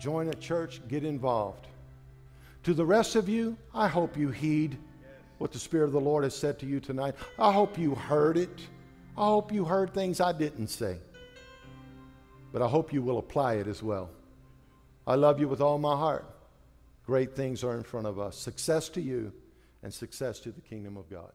Join 0.00 0.28
a 0.28 0.34
church, 0.34 0.80
get 0.88 1.04
involved. 1.04 1.66
To 2.64 2.74
the 2.74 2.86
rest 2.86 3.16
of 3.16 3.28
you, 3.28 3.56
I 3.74 3.88
hope 3.88 4.16
you 4.16 4.30
heed 4.30 4.78
what 5.38 5.52
the 5.52 5.58
Spirit 5.58 5.86
of 5.86 5.92
the 5.92 6.00
Lord 6.00 6.24
has 6.24 6.36
said 6.36 6.58
to 6.60 6.66
you 6.66 6.78
tonight. 6.78 7.16
I 7.38 7.52
hope 7.52 7.76
you 7.76 7.94
heard 7.94 8.36
it. 8.36 8.60
I 9.16 9.26
hope 9.26 9.52
you 9.52 9.64
heard 9.64 9.92
things 9.92 10.20
I 10.20 10.32
didn't 10.32 10.68
say. 10.68 10.98
But 12.52 12.62
I 12.62 12.68
hope 12.68 12.92
you 12.92 13.02
will 13.02 13.18
apply 13.18 13.54
it 13.54 13.66
as 13.66 13.82
well. 13.82 14.10
I 15.06 15.16
love 15.16 15.40
you 15.40 15.48
with 15.48 15.60
all 15.60 15.78
my 15.78 15.96
heart. 15.96 16.24
Great 17.12 17.36
things 17.36 17.62
are 17.62 17.76
in 17.76 17.82
front 17.82 18.06
of 18.06 18.18
us. 18.18 18.38
Success 18.38 18.88
to 18.88 19.02
you 19.02 19.34
and 19.82 19.92
success 19.92 20.40
to 20.40 20.50
the 20.50 20.62
kingdom 20.62 20.96
of 20.96 21.10
God. 21.10 21.30